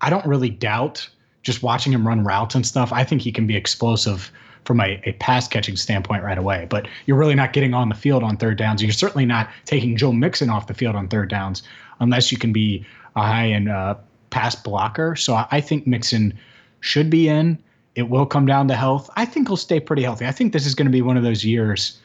I 0.02 0.10
don't 0.10 0.26
really 0.26 0.50
doubt 0.50 1.08
just 1.42 1.62
watching 1.62 1.92
him 1.92 2.06
run 2.06 2.22
routes 2.22 2.54
and 2.54 2.64
stuff. 2.66 2.92
I 2.92 3.02
think 3.02 3.22
he 3.22 3.32
can 3.32 3.46
be 3.46 3.56
explosive 3.56 4.30
from 4.64 4.80
a, 4.80 5.00
a 5.04 5.12
pass 5.14 5.48
catching 5.48 5.76
standpoint 5.76 6.22
right 6.22 6.38
away. 6.38 6.66
But 6.70 6.86
you're 7.06 7.16
really 7.16 7.34
not 7.34 7.52
getting 7.52 7.74
on 7.74 7.88
the 7.88 7.94
field 7.96 8.22
on 8.22 8.36
third 8.36 8.58
downs. 8.58 8.82
You're 8.82 8.92
certainly 8.92 9.26
not 9.26 9.48
taking 9.64 9.96
Joe 9.96 10.12
Mixon 10.12 10.50
off 10.50 10.68
the 10.68 10.74
field 10.74 10.94
on 10.94 11.08
third 11.08 11.30
downs 11.30 11.62
unless 12.02 12.30
you 12.30 12.36
can 12.36 12.52
be 12.52 12.84
a 13.16 13.22
high 13.22 13.48
end 13.48 13.70
uh, 13.70 13.94
pass 14.30 14.54
blocker. 14.54 15.16
So 15.16 15.42
I, 15.50 15.60
think 15.60 15.86
Mixon 15.86 16.38
should 16.80 17.08
be 17.08 17.28
in. 17.28 17.58
It 17.94 18.08
will 18.08 18.26
come 18.26 18.44
down 18.44 18.68
to 18.68 18.74
health. 18.74 19.08
I 19.16 19.24
think 19.24 19.48
he'll 19.48 19.56
stay 19.56 19.80
pretty 19.80 20.02
healthy. 20.02 20.26
I 20.26 20.32
think 20.32 20.52
this 20.52 20.66
is 20.66 20.74
going 20.74 20.86
to 20.86 20.92
be 20.92 21.02
one 21.02 21.16
of 21.16 21.22
those 21.22 21.44
years. 21.44 21.98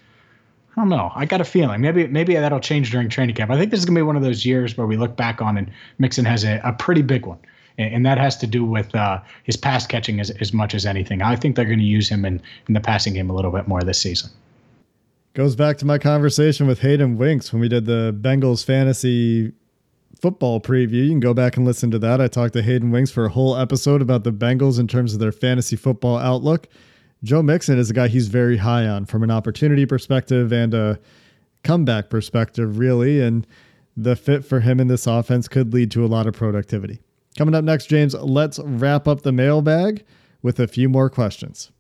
I 0.76 0.82
don't 0.82 0.90
know. 0.90 1.12
I 1.16 1.26
got 1.26 1.42
a 1.42 1.46
feeling 1.46 1.82
maybe 1.82 2.06
maybe 2.06 2.36
that'll 2.36 2.60
change 2.60 2.92
during 2.92 3.10
training 3.10 3.36
camp. 3.36 3.50
I 3.50 3.58
think 3.58 3.72
this 3.72 3.80
is 3.80 3.86
going 3.86 3.96
to 3.96 4.00
be 4.00 4.04
one 4.04 4.16
of 4.16 4.22
those 4.22 4.46
years 4.46 4.78
where 4.78 4.86
we 4.86 4.96
look 4.96 5.16
back 5.16 5.42
on 5.42 5.58
and 5.58 5.72
Mixon 5.98 6.24
has 6.26 6.44
a, 6.44 6.62
a 6.64 6.72
pretty 6.74 7.02
big 7.02 7.26
one, 7.26 7.40
and, 7.80 7.96
and 7.96 8.06
that 8.06 8.20
has 8.20 8.38
to 8.38 8.48
do 8.48 8.64
with 8.64 8.94
uh, 8.94 9.20
his 9.44 9.58
pass 9.58 9.88
catching 9.88 10.20
as, 10.20 10.30
as 10.30 10.54
much 10.54 10.76
as 10.76 10.86
anything. 10.86 11.24
I 11.24 11.36
think 11.36 11.56
they're 11.56 11.66
going 11.66 11.80
to 11.80 11.86
use 11.86 12.08
him 12.08 12.26
in 12.26 12.40
in 12.68 12.76
the 12.76 12.80
passing 12.80 13.16
game 13.16 13.32
a 13.32 13.34
little 13.34 13.52
bit 13.52 13.68
more 13.68 13.82
this 13.82 14.00
season 14.00 14.30
Goes 15.38 15.56
back 15.56 15.78
to 15.78 15.86
my 15.86 16.00
conversation 16.00 16.66
with 16.66 16.80
Hayden 16.80 17.16
Winks 17.16 17.54
when 17.54 17.60
we 17.60 17.70
did 17.70 17.86
the 17.86 18.12
Bengals 18.22 18.66
fantasy 18.66 19.54
football 20.22 20.60
preview. 20.60 21.04
You 21.04 21.10
can 21.10 21.20
go 21.20 21.34
back 21.34 21.58
and 21.58 21.66
listen 21.66 21.92
to 21.92 22.00
that. 22.00 22.20
I 22.20 22.28
talked 22.28 22.54
to 22.54 22.62
Hayden 22.62 22.92
Winks 22.92 23.12
for 23.12 23.26
a 23.26 23.30
whole 23.30 23.56
episode 23.56 24.02
about 24.02 24.24
the 24.24 24.32
Bengals 24.32 24.80
in 24.80 24.88
terms 24.88 25.14
of 25.14 25.20
their 25.20 25.32
fantasy 25.32 25.76
football 25.76 26.18
outlook. 26.18 26.68
Joe 27.24 27.42
Mixon 27.42 27.80
is 27.80 27.90
a 27.90 27.94
guy 27.94 28.08
he's 28.08 28.28
very 28.28 28.58
high 28.58 28.88
on 28.88 29.06
from 29.06 29.24
an 29.24 29.32
opportunity 29.32 29.86
perspective 29.86 30.52
and 30.52 30.74
a 30.74 31.00
comeback 31.64 32.10
perspective, 32.10 32.78
really. 32.78 33.22
And 33.22 33.48
the 33.96 34.16
fit 34.16 34.46
for 34.46 34.60
him 34.60 34.80
in 34.80 34.88
this 34.88 35.08
offense 35.08 35.48
could 35.48 35.74
lead 35.74 35.92
to 35.92 36.06
a 36.06 36.08
lot 36.08 36.28
of 36.28 36.34
productivity. 36.34 37.00
Coming 37.38 37.56
up 37.56 37.64
next, 37.64 37.88
James, 37.88 38.14
let's 38.14 38.60
wrap 38.60 39.08
up 39.08 39.22
the 39.22 39.32
mailbag 39.32 40.04
with 40.42 40.60
a 40.60 40.68
few 40.68 40.90
more 40.90 41.10
questions. 41.10 41.72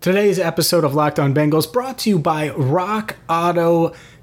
Today's 0.00 0.38
episode 0.38 0.84
of 0.84 0.94
Locked 0.94 1.18
On 1.18 1.34
Bengals 1.34 1.70
brought 1.70 1.98
to 1.98 2.10
you 2.10 2.18
by 2.20 2.50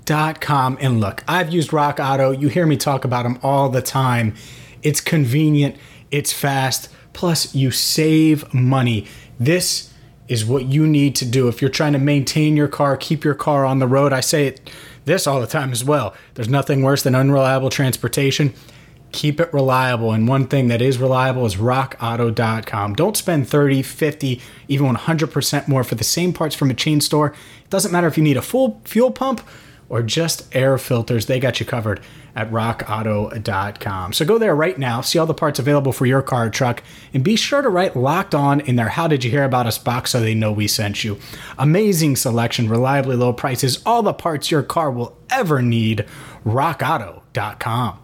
RockAuto.com. 0.06 0.78
And 0.80 1.00
look, 1.00 1.24
I've 1.28 1.54
used 1.54 1.74
Rock 1.74 2.00
Auto. 2.00 2.32
You 2.32 2.48
hear 2.48 2.66
me 2.66 2.78
talk 2.78 3.06
about 3.06 3.24
them 3.24 3.40
all 3.44 3.70
the 3.70 3.82
time. 3.82 4.36
It's 4.84 5.02
convenient, 5.02 5.76
it's 6.12 6.32
fast, 6.32 6.90
plus 7.14 7.56
you 7.56 7.72
save 7.72 8.54
money. 8.54 9.08
This 9.40 9.92
is 10.28 10.46
what 10.46 10.66
you 10.66 10.88
need 10.88 11.16
to 11.16 11.26
do 11.26 11.48
if 11.48 11.62
you're 11.62 11.70
trying 11.70 11.94
to 11.94 12.00
maintain 12.00 12.58
your 12.58 12.68
car, 12.68 12.98
keep 12.98 13.24
your 13.24 13.36
car 13.36 13.66
on 13.66 13.80
the 13.80 13.88
road. 13.88 14.12
I 14.12 14.22
say 14.22 14.48
it 14.48 14.70
this 15.06 15.28
all 15.28 15.40
the 15.40 15.48
time 15.48 15.72
as 15.72 15.84
well. 15.84 16.16
There's 16.34 16.50
nothing 16.50 16.82
worse 16.82 17.04
than 17.04 17.16
unreliable 17.16 17.70
transportation 17.70 18.54
keep 19.12 19.40
it 19.40 19.52
reliable. 19.54 20.12
And 20.12 20.28
one 20.28 20.46
thing 20.46 20.68
that 20.68 20.82
is 20.82 20.98
reliable 20.98 21.46
is 21.46 21.56
rockauto.com. 21.56 22.96
Don't 22.96 23.16
spend 23.16 23.48
30, 23.48 23.82
50, 23.82 24.42
even 24.68 24.88
100% 24.88 25.68
more 25.70 25.84
for 25.86 25.96
the 25.96 26.04
same 26.04 26.34
parts 26.34 26.54
from 26.54 26.70
a 26.70 26.74
chain 26.74 27.00
store. 27.00 27.28
It 27.64 27.70
doesn't 27.70 27.94
matter 27.94 28.08
if 28.08 28.18
you 28.18 28.24
need 28.24 28.36
a 28.36 28.42
full 28.42 28.82
fuel 28.84 29.12
pump 29.12 29.42
or 29.90 30.02
just 30.02 30.54
air 30.56 30.78
filters, 30.78 31.26
they 31.26 31.40
got 31.40 31.60
you 31.60 31.66
covered 31.66 32.00
at 32.36 32.52
rockauto.com. 32.52 34.14
So 34.14 34.26
go 34.26 34.38
there 34.38 34.56
right 34.56 34.78
now, 34.78 35.02
see 35.02 35.18
all 35.18 35.26
the 35.26 35.34
parts 35.34 35.60
available 35.60 35.94
for 35.94 36.06
your 36.06 36.22
car 36.22 36.48
or 36.48 36.50
truck, 36.50 36.84
and 37.14 37.24
be 37.24 37.36
sure 37.36 37.62
to 37.62 37.70
write 37.70 37.96
locked 37.96 38.36
on 38.36 38.60
in 38.62 38.76
their 38.76 38.90
How 38.90 39.08
Did 39.08 39.24
You 39.24 39.32
Hear 39.32 39.44
About 39.44 39.68
Us 39.68 39.78
box 39.78 40.12
so 40.12 40.20
they 40.20 40.34
know 40.34 40.52
we 40.52 40.68
sent 40.68 41.04
you. 41.04 41.18
Amazing 41.58 42.18
selection, 42.18 42.70
reliably 42.70 43.16
low 43.16 43.32
prices, 43.32 43.82
all 43.86 44.04
the 44.04 44.14
parts 44.14 44.52
your 44.52 44.64
car 44.64 44.92
will 44.92 45.18
ever 45.30 45.62
need. 45.62 46.06
rockauto.com. 46.46 48.00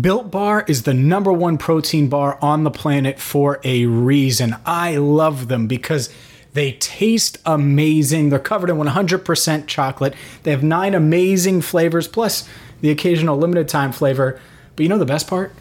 Built 0.00 0.30
Bar 0.30 0.64
is 0.66 0.82
the 0.82 0.94
number 0.94 1.32
one 1.32 1.56
protein 1.56 2.08
bar 2.08 2.36
on 2.42 2.64
the 2.64 2.70
planet 2.70 3.20
for 3.20 3.60
a 3.62 3.86
reason. 3.86 4.56
I 4.66 4.96
love 4.96 5.46
them 5.46 5.68
because 5.68 6.12
they 6.54 6.72
taste 6.72 7.38
amazing. 7.44 8.30
They're 8.30 8.38
covered 8.38 8.70
in 8.70 8.76
100% 8.76 9.66
chocolate. 9.66 10.14
They 10.44 10.52
have 10.52 10.62
nine 10.62 10.94
amazing 10.94 11.60
flavors, 11.60 12.08
plus 12.08 12.48
the 12.80 12.90
occasional 12.90 13.36
limited 13.36 13.68
time 13.68 13.92
flavor. 13.92 14.40
But 14.74 14.82
you 14.82 14.88
know 14.88 14.98
the 14.98 15.04
best 15.04 15.28
part? 15.28 15.52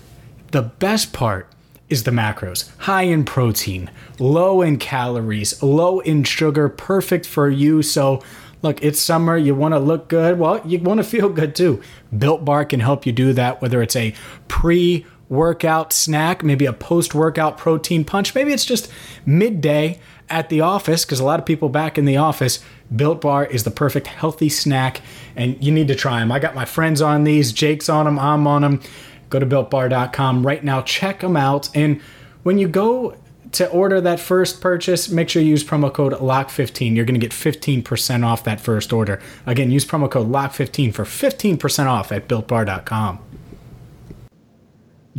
The 0.52 0.62
best 0.62 1.12
part 1.12 1.48
is 1.90 2.04
the 2.04 2.12
macros 2.12 2.72
high 2.78 3.04
in 3.04 3.26
protein, 3.26 3.90
low 4.20 4.62
in 4.62 4.78
calories, 4.78 5.62
low 5.62 6.00
in 6.00 6.24
sugar, 6.24 6.70
perfect 6.70 7.26
for 7.26 7.50
you. 7.50 7.82
So, 7.82 8.24
Look, 8.62 8.82
it's 8.82 9.02
summer. 9.02 9.36
You 9.36 9.56
want 9.56 9.74
to 9.74 9.80
look 9.80 10.08
good. 10.08 10.40
Well, 10.40 10.62
you 10.66 10.80
want 10.80 11.00
to 11.00 11.04
feel 11.04 11.28
good 11.28 11.54
too. 11.54 11.82
Built 12.18 12.46
Bar 12.46 12.64
can 12.64 12.80
help 12.80 13.06
you 13.06 13.12
do 13.12 13.34
that, 13.34 13.62
whether 13.62 13.82
it's 13.82 13.98
a 13.98 14.16
pre 14.48 15.06
workout 15.28 15.92
snack, 15.92 16.44
maybe 16.44 16.66
a 16.66 16.72
post 16.72 17.14
workout 17.14 17.58
protein 17.58 18.06
punch, 18.06 18.34
maybe 18.34 18.54
it's 18.54 18.64
just 18.64 18.90
midday 19.26 20.00
at 20.30 20.50
the 20.50 20.62
office, 20.62 21.06
because 21.06 21.20
a 21.20 21.24
lot 21.24 21.40
of 21.40 21.46
people 21.46 21.70
back 21.70 21.98
in 21.98 22.06
the 22.06 22.18
office, 22.18 22.64
Built 22.96 23.22
Bar 23.22 23.46
is 23.46 23.64
the 23.64 23.72
perfect 23.72 24.08
healthy 24.08 24.50
snack, 24.50 25.02
and 25.36 25.62
you 25.64 25.72
need 25.72 25.88
to 25.88 25.96
try 25.96 26.20
them. 26.20 26.32
I 26.32 26.40
got 26.40 26.56
my 26.56 26.66
friends 26.66 27.02
on 27.02 27.24
these, 27.24 27.52
Jake's 27.52 27.90
on 27.90 28.06
them, 28.06 28.20
I'm 28.20 28.48
on 28.48 28.62
them. 28.62 28.82
Go 29.30 29.40
to 29.40 29.46
builtbar.com 29.46 30.46
right 30.46 30.64
now, 30.64 30.82
check 30.82 31.22
them 31.22 31.36
out. 31.36 31.70
And 31.76 32.02
when 32.44 32.58
you 32.58 32.68
go 32.68 33.16
to 33.54 33.70
order 33.70 34.02
that 34.02 34.20
first 34.20 34.62
purchase, 34.62 35.10
make 35.10 35.30
sure 35.30 35.42
you 35.42 35.50
use 35.50 35.64
promo 35.64 35.94
code 35.94 36.14
LOCK15. 36.14 36.96
You're 36.96 37.06
going 37.06 37.20
to 37.20 37.26
get 37.26 37.32
15% 37.32 38.26
off 38.26 38.44
that 38.44 38.60
first 38.60 38.92
order. 38.92 39.22
Again, 39.46 39.72
use 39.72 39.86
promo 39.86 40.10
code 40.10 40.32
LOCK15 40.32 40.94
for 40.94 41.04
15% 41.04 41.86
off 41.86 42.12
at 42.12 42.28
builtbar.com. 42.28 43.20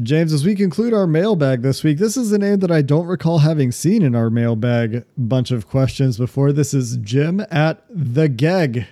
James, 0.03 0.33
as 0.33 0.45
we 0.45 0.57
conclude 0.57 0.93
our 0.93 1.07
mailbag 1.07 1.63
this 1.63 1.85
week, 1.85 1.99
this 1.99 2.17
is 2.17 2.33
a 2.33 2.39
name 2.39 2.59
that 2.59 2.71
I 2.71 2.83
don't 2.83 3.07
recall 3.07 3.39
having 3.39 3.71
seen 3.71 4.03
in 4.03 4.17
our 4.17 4.29
mailbag 4.29 5.05
bunch 5.17 5.53
of 5.53 5.69
questions 5.69 6.19
before. 6.19 6.53
This 6.53 6.75
is 6.75 6.97
Jim 6.97 7.41
at 7.49 7.85
the 7.89 8.29
Geg. 8.29 8.87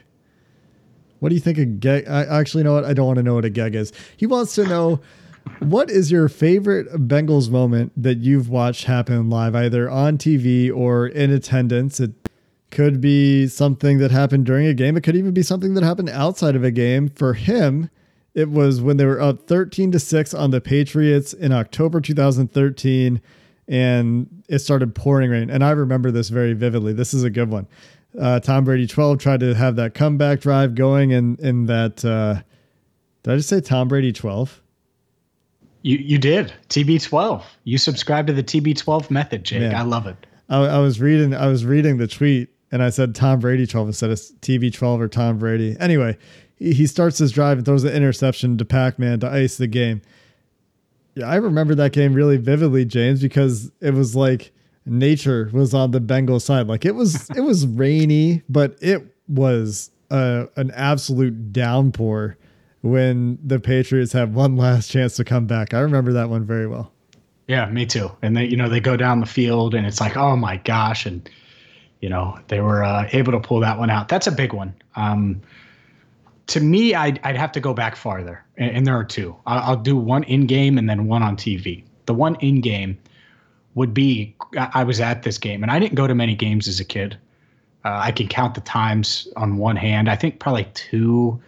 What 1.19 1.31
do 1.31 1.35
you 1.35 1.41
think 1.41 1.59
a 1.59 1.67
Geg? 1.67 2.09
I 2.09 2.25
actually 2.25 2.62
know 2.62 2.75
what 2.75 2.85
I 2.85 2.95
don't 2.95 3.07
want 3.07 3.17
to 3.17 3.25
know 3.25 3.35
what 3.35 3.45
a 3.45 3.51
Geg 3.51 3.75
is. 3.75 3.93
He 4.17 4.27
wants 4.27 4.55
to 4.55 4.65
know 4.65 5.01
what 5.59 5.91
is 5.91 6.12
your 6.12 6.29
favorite 6.29 6.88
Bengals 7.09 7.51
moment 7.51 7.91
that 8.01 8.19
you've 8.19 8.49
watched 8.49 8.85
happen 8.85 9.29
live, 9.29 9.57
either 9.57 9.91
on 9.91 10.19
TV 10.19 10.73
or 10.73 11.09
in 11.09 11.33
attendance? 11.33 11.99
It 11.99 12.12
could 12.71 13.01
be 13.01 13.49
something 13.49 13.99
that 13.99 14.12
happened 14.12 14.47
during 14.47 14.67
a 14.69 14.75
game. 14.75 14.97
It 14.97 15.01
could 15.01 15.17
even 15.17 15.35
be 15.35 15.43
something 15.43 15.75
that 15.75 15.83
happened 15.83 16.11
outside 16.11 16.55
of 16.55 16.62
a 16.62 16.71
game. 16.71 17.09
For 17.09 17.35
him, 17.35 17.91
it 18.35 18.51
was 18.51 18.81
when 18.81 18.97
they 18.97 19.05
were 19.05 19.21
up 19.21 19.47
13 19.47 19.92
to 19.92 19.99
6 19.99 20.35
on 20.35 20.51
the 20.51 20.61
Patriots 20.61 21.33
in 21.33 21.53
October 21.53 22.01
2013 22.01 23.21
and 23.68 24.42
it 24.49 24.59
started 24.59 24.95
pouring 24.95 25.31
rain. 25.31 25.51
And 25.51 25.64
I 25.64 25.71
remember 25.71 26.11
this 26.11 26.29
very 26.29 26.53
vividly. 26.53 26.92
This 26.92 27.14
is 27.14 27.25
a 27.25 27.31
good 27.31 27.51
one. 27.51 27.66
Uh, 28.18 28.40
Tom 28.40 28.64
Brady 28.64 28.87
12 28.87 29.18
tried 29.18 29.40
to 29.40 29.55
have 29.55 29.77
that 29.77 29.95
comeback 29.95 30.40
drive 30.40 30.75
going 30.75 31.11
in 31.12 31.37
in 31.37 31.66
that 31.66 32.05
uh, 32.05 32.42
did 33.23 33.33
I 33.33 33.37
just 33.37 33.49
say 33.49 33.61
Tom 33.61 33.88
Brady 33.88 34.12
12? 34.12 34.61
You 35.83 35.97
you 35.99 36.18
did 36.18 36.53
TB12. 36.68 37.42
You 37.64 37.79
subscribe 37.79 38.27
to 38.27 38.33
the 38.33 38.42
TB12 38.42 39.11
method, 39.11 39.45
Jake. 39.45 39.62
Yeah. 39.62 39.81
I 39.81 39.85
love 39.85 40.07
it. 40.07 40.16
I, 40.49 40.59
I, 40.59 40.79
was 40.79 41.01
reading 41.01 41.35
I 41.35 41.47
was 41.47 41.64
reading 41.64 41.97
the 41.97 42.07
tweet 42.07 42.51
and 42.71 42.83
I 42.83 42.90
said 42.90 43.14
Tom 43.14 43.40
Brady 43.40 43.66
12 43.66 43.88
instead 43.88 44.11
of 44.11 44.18
TB12 44.18 45.01
or 45.01 45.09
Tom 45.09 45.38
Brady. 45.38 45.77
Anyway, 45.81 46.18
he, 46.62 46.87
starts 46.87 47.18
his 47.18 47.33
drive 47.33 47.59
and 47.59 47.66
throws 47.66 47.83
the 47.83 47.94
interception 47.94 48.59
to 48.59 48.64
Pac-Man 48.64 49.20
to 49.20 49.29
ice 49.29 49.57
the 49.57 49.66
game. 49.66 50.03
Yeah, 51.14 51.27
I 51.27 51.37
remember 51.37 51.75
that 51.75 51.92
game 51.92 52.14
really 52.14 52.37
vividly, 52.37 52.85
James, 52.85 53.20
because 53.20 53.70
it 53.81 53.94
was 53.94 54.14
like 54.14 54.53
nature 54.87 55.51
was 55.53 55.75
on 55.75 55.90
the 55.90 56.01
Bengal 56.01 56.40
side. 56.40 56.68
Like 56.68 56.85
it 56.85 56.94
was 56.94 57.29
it 57.31 57.40
was 57.40 57.66
rainy, 57.66 58.42
but 58.48 58.77
it 58.81 59.14
was 59.29 59.90
uh, 60.11 60.46
an 60.57 60.70
absolute 60.72 61.53
downpour 61.53 62.37
when 62.83 63.38
the 63.44 63.61
Patriots 63.61 64.12
had 64.12 64.35
one 64.35 64.57
last 64.57 64.90
chance 64.90 65.16
to 65.16 65.25
come 65.25 65.46
back. 65.46 65.75
I 65.75 65.81
remember 65.81 66.12
that 66.12 66.29
one 66.29 66.44
very 66.44 66.66
well. 66.66 66.92
Yeah, 67.48 67.66
me 67.66 67.87
too. 67.87 68.11
And 68.22 68.37
they, 68.37 68.46
you 68.46 68.57
know, 68.57 68.68
they 68.68 68.81
go 68.81 68.96
down 68.96 69.20
the 69.20 69.27
field 69.27 69.75
and 69.75 69.87
it's 69.87 70.01
like, 70.01 70.16
oh 70.16 70.37
my 70.37 70.57
gosh, 70.59 71.07
and 71.07 71.29
you 72.01 72.09
know, 72.09 72.38
they 72.48 72.61
were 72.61 72.83
uh, 72.83 73.09
able 73.12 73.33
to 73.33 73.40
pull 73.40 73.61
that 73.61 73.79
one 73.79 73.88
out. 73.88 74.09
That's 74.09 74.27
a 74.27 74.33
big 74.33 74.53
one. 74.53 74.75
Um, 74.96 75.40
to 76.53 76.61
me, 76.61 76.95
I'd, 76.95 77.19
I'd 77.25 77.37
have 77.37 77.51
to 77.53 77.61
go 77.61 77.73
back 77.73 77.97
farther, 77.97 78.45
and, 78.59 78.77
and 78.77 78.87
there 78.87 78.95
are 78.95 79.05
two. 79.05 79.35
I'll, 79.47 79.75
do 79.75 79.97
one 79.97 80.23
in 80.25 80.47
game 80.47 80.77
and 80.77 80.88
then 80.88 81.07
one 81.07 81.23
on 81.23 81.35
TV. 81.35 81.83
The 82.05 82.12
one 82.12 82.37
in 82.41 82.61
game 82.61 82.99
would 83.75 83.95
be 83.95 84.37
I 84.55 84.85
was 84.85 85.01
at 85.01 85.23
this 85.23 85.38
game, 85.38 85.62
and 85.62 85.73
I 85.73 85.79
didn't 85.79 85.95
go 85.95 86.07
to 86.07 86.15
many 86.15 86.35
games 86.35 86.69
as 86.69 86.79
a 86.79 86.85
kid. 86.85 87.17
Uh, 87.87 88.01
I 88.03 88.12
can 88.12 88.29
count 88.29 88.55
the 88.55 88.61
times 88.61 89.29
on 89.35 89.57
one 89.57 89.77
hand. 89.77 90.11
I 90.11 90.17
think 90.17 90.41
probably 90.41 90.69
two 90.75 91.41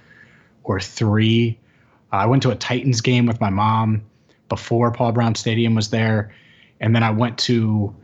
or 0.62 0.80
three. 0.80 1.58
Uh, 2.10 2.16
I 2.16 2.26
went 2.26 2.42
to 2.44 2.50
a 2.50 2.56
Titans 2.56 3.02
game 3.02 3.26
with 3.26 3.42
my 3.42 3.50
mom 3.50 4.02
before 4.48 4.90
Paul 4.90 5.12
Brown 5.12 5.34
Stadium 5.34 5.74
was 5.74 5.90
there, 5.90 6.34
and 6.80 6.96
then 6.96 7.02
I 7.02 7.10
went 7.10 7.36
to 7.40 7.94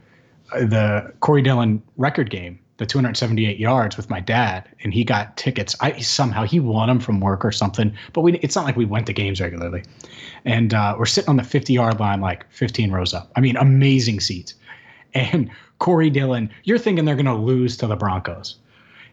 uh, 0.53 0.67
the 0.67 1.15
Corey 1.21 1.41
Dillon 1.41 1.83
record 1.97 2.29
game, 2.29 2.60
the 2.81 2.87
278 2.87 3.59
yards 3.59 3.97
with 3.97 4.11
my 4.11 4.19
dad, 4.19 4.69
and 4.83 4.93
he 4.93 5.05
got 5.05 5.37
tickets. 5.37 5.77
I 5.81 6.01
somehow 6.01 6.45
he 6.45 6.59
won 6.59 6.89
them 6.89 6.99
from 6.99 7.21
work 7.21 7.45
or 7.45 7.53
something, 7.53 7.95
but 8.13 8.23
we 8.23 8.39
it's 8.39 8.57
not 8.57 8.65
like 8.65 8.77
we 8.77 8.87
went 8.87 9.07
to 9.07 9.13
games 9.13 9.41
regularly. 9.41 9.85
And 10.45 10.75
uh, 10.75 10.97
we're 10.99 11.07
sitting 11.07 11.29
on 11.29 11.37
the 11.37 11.45
50 11.45 11.73
yard 11.73 12.01
line, 12.01 12.21
like 12.21 12.51
15 12.51 12.91
rows 12.91 13.15
up. 13.15 13.31
I 13.37 13.41
mean, 13.41 13.57
amazing 13.57 14.21
seats. 14.21 14.55
And 15.15 15.51
Corey 15.79 16.09
Dillon, 16.09 16.51
you're 16.65 16.79
thinking 16.79 17.05
they're 17.05 17.15
going 17.15 17.27
to 17.27 17.35
lose 17.35 17.77
to 17.79 17.87
the 17.87 17.97
Broncos 17.97 18.57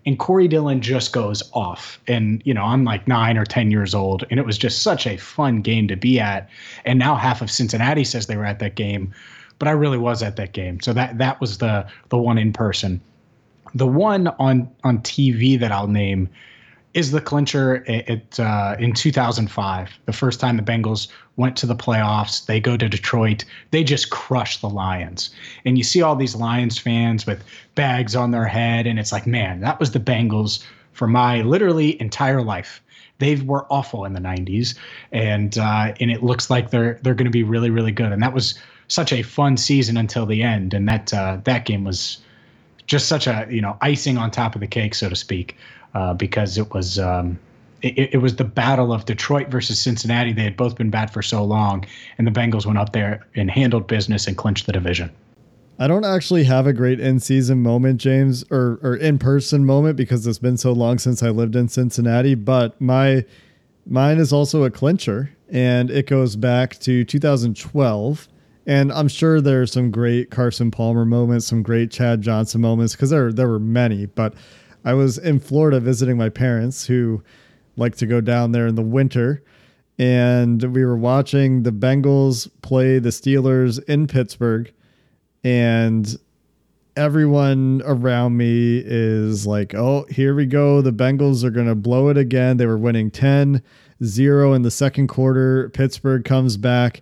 and 0.08 0.18
Corey 0.18 0.48
Dillon 0.48 0.80
just 0.80 1.12
goes 1.12 1.44
off. 1.52 2.00
And, 2.08 2.42
you 2.46 2.54
know, 2.54 2.64
I'm 2.64 2.86
like 2.86 3.10
nine 3.10 3.38
or 3.38 3.44
10 3.44 3.72
years 3.72 3.94
old, 3.94 4.24
and 4.32 4.40
it 4.40 4.46
was 4.46 4.58
just 4.58 4.82
such 4.82 5.06
a 5.06 5.18
fun 5.18 5.62
game 5.62 5.90
to 5.90 5.98
be 5.98 6.18
at. 6.18 6.50
And 6.86 6.98
now 6.98 7.16
half 7.16 7.42
of 7.42 7.52
Cincinnati 7.52 8.06
says 8.06 8.28
they 8.28 8.38
were 8.38 8.46
at 8.46 8.60
that 8.60 8.76
game, 8.76 9.14
but 9.60 9.68
I 9.68 9.72
really 9.72 9.98
was 9.98 10.24
at 10.24 10.38
that 10.38 10.54
game. 10.54 10.80
So 10.80 10.94
that 10.94 11.18
that 11.18 11.42
was 11.42 11.58
the 11.58 11.86
the 12.08 12.18
one 12.18 12.38
in 12.38 12.54
person. 12.54 13.02
The 13.78 13.86
one 13.86 14.28
on 14.40 14.70
on 14.84 15.00
TV 15.04 15.60
that 15.60 15.72
I'll 15.72 15.88
name 15.88 16.30
is 16.96 17.12
the 17.12 17.22
clincher 17.22 17.86
at, 17.88 18.40
uh, 18.40 18.76
in 18.80 18.92
2005. 18.92 20.00
The 20.06 20.14
first 20.14 20.40
time 20.40 20.58
the 20.58 20.64
Bengals 20.64 21.10
went 21.36 21.56
to 21.58 21.68
the 21.68 21.76
playoffs, 21.76 22.48
they 22.48 22.60
go 22.60 22.76
to 22.76 22.90
Detroit. 22.90 23.46
They 23.70 23.84
just 23.84 24.10
crush 24.10 24.58
the 24.58 24.70
Lions, 24.70 25.30
and 25.64 25.78
you 25.78 25.84
see 25.84 26.02
all 26.02 26.16
these 26.16 26.36
Lions 26.36 26.80
fans 26.80 27.28
with 27.28 27.44
bags 27.76 28.16
on 28.16 28.32
their 28.32 28.48
head, 28.48 28.88
and 28.88 28.98
it's 28.98 29.12
like, 29.12 29.28
man, 29.28 29.60
that 29.60 29.80
was 29.80 29.92
the 29.92 30.00
Bengals 30.00 30.66
for 30.94 31.06
my 31.06 31.44
literally 31.44 32.02
entire 32.02 32.42
life. 32.42 32.82
They 33.20 33.36
were 33.36 33.72
awful 33.72 34.06
in 34.06 34.14
the 34.14 34.20
90s, 34.20 34.76
and 35.12 35.56
uh, 35.56 35.94
and 36.00 36.10
it 36.10 36.24
looks 36.24 36.50
like 36.50 36.72
they're 36.72 37.00
they're 37.04 37.14
going 37.14 37.26
to 37.26 37.32
be 37.32 37.44
really 37.44 37.70
really 37.70 37.92
good. 37.92 38.12
And 38.12 38.24
that 38.24 38.34
was 38.34 38.58
such 38.88 39.14
a 39.14 39.22
fun 39.22 39.56
season 39.56 39.98
until 39.98 40.26
the 40.26 40.42
end, 40.42 40.74
and 40.74 40.90
that 40.90 41.14
uh, 41.14 41.38
that 41.44 41.66
game 41.66 41.84
was 41.84 42.18
just 42.88 43.08
such 43.08 43.28
a 43.28 43.46
you 43.50 43.62
know 43.62 43.78
icing 43.82 44.18
on 44.18 44.32
top 44.32 44.56
of 44.56 44.62
the 44.62 44.68
cake, 44.68 44.96
so 44.96 45.10
to 45.10 45.16
speak, 45.16 45.56
uh, 45.94 46.14
because 46.14 46.58
it 46.58 46.74
was. 46.74 46.98
Um, 46.98 47.40
it, 47.84 48.16
it, 48.16 48.18
was 48.18 48.38
the 48.38 48.44
battle 48.44 48.92
of 48.92 49.06
Detroit 49.06 49.50
versus 49.50 49.80
Cincinnati. 49.80 50.34
They 50.34 50.42
had 50.42 50.58
both 50.58 50.76
been 50.76 50.90
bad 50.90 51.14
for 51.14 51.22
so 51.22 51.44
long, 51.44 51.86
and 52.18 52.26
the 52.26 52.32
Bengals 52.32 52.66
went 52.66 52.80
up 52.80 52.92
there 52.92 53.24
and 53.36 53.52
handled 53.52 53.86
business 53.86 54.26
and 54.26 54.36
clinched 54.36 54.66
the 54.66 54.72
division. 54.72 55.12
I 55.78 55.88
don't 55.88 56.04
actually 56.04 56.46
have 56.46 56.66
a 56.66 56.74
great 56.74 57.00
in 57.00 57.20
season 57.20 57.62
moment, 57.62 58.02
James, 58.02 58.44
or 58.50 58.80
or 58.82 58.96
in 58.96 59.20
person 59.20 59.64
moment 59.64 59.96
because 59.96 60.26
it's 60.26 60.40
been 60.40 60.58
so 60.58 60.72
long 60.72 60.98
since 60.98 61.22
I 61.22 61.30
lived 61.30 61.56
in 61.56 61.70
Cincinnati. 61.70 62.34
But 62.34 62.82
my 62.82 63.26
mine 63.86 64.18
is 64.18 64.34
also 64.34 64.64
a 64.64 64.72
clincher, 64.72 65.30
and 65.48 65.92
it 65.92 66.08
goes 66.08 66.36
back 66.36 66.80
to 66.80 67.04
2012. 67.04 68.28
And 68.68 68.92
I'm 68.92 69.08
sure 69.08 69.42
there's 69.42 69.72
some 69.72 69.90
great 69.90 70.30
Carson 70.30 70.70
Palmer 70.70 71.06
moments, 71.06 71.48
some 71.48 71.64
great 71.64 71.90
Chad 71.90 72.22
Johnson 72.22 72.62
moments, 72.62 72.94
because 72.94 73.10
there 73.10 73.34
there 73.34 73.48
were 73.48 73.60
many. 73.60 74.06
But 74.06 74.36
I 74.86 74.94
was 74.94 75.18
in 75.18 75.40
Florida 75.40 75.80
visiting 75.80 76.18
my 76.18 76.30
parents, 76.30 76.86
who 76.86 77.24
like 77.76 77.96
to 77.96 78.06
go 78.06 78.22
down 78.22 78.52
there 78.52 78.68
in 78.68 78.76
the 78.76 78.84
winter, 78.84 79.42
and 79.98 80.62
we 80.76 80.86
were 80.86 80.98
watching 80.98 81.64
the 81.64 81.72
Bengals 81.72 82.48
play 82.62 83.00
the 83.00 83.10
Steelers 83.10 83.84
in 83.86 84.06
Pittsburgh 84.06 84.72
and 85.48 86.18
everyone 86.98 87.82
around 87.86 88.36
me 88.36 88.82
is 88.84 89.46
like, 89.48 89.74
oh, 89.76 90.06
here 90.10 90.36
we 90.36 90.46
go. 90.46 90.82
The 90.82 90.92
Bengals 90.92 91.44
are 91.44 91.52
going 91.52 91.68
to 91.68 91.76
blow 91.76 92.10
it 92.10 92.18
again. 92.18 92.58
They 92.58 92.66
were 92.66 92.78
winning 92.78 93.12
10 93.12 93.62
0 94.04 94.54
in 94.54 94.62
the 94.64 94.72
second 94.72 95.08
quarter. 95.08 95.70
Pittsburgh 95.70 96.26
comes 96.26 96.58
back, 96.58 97.02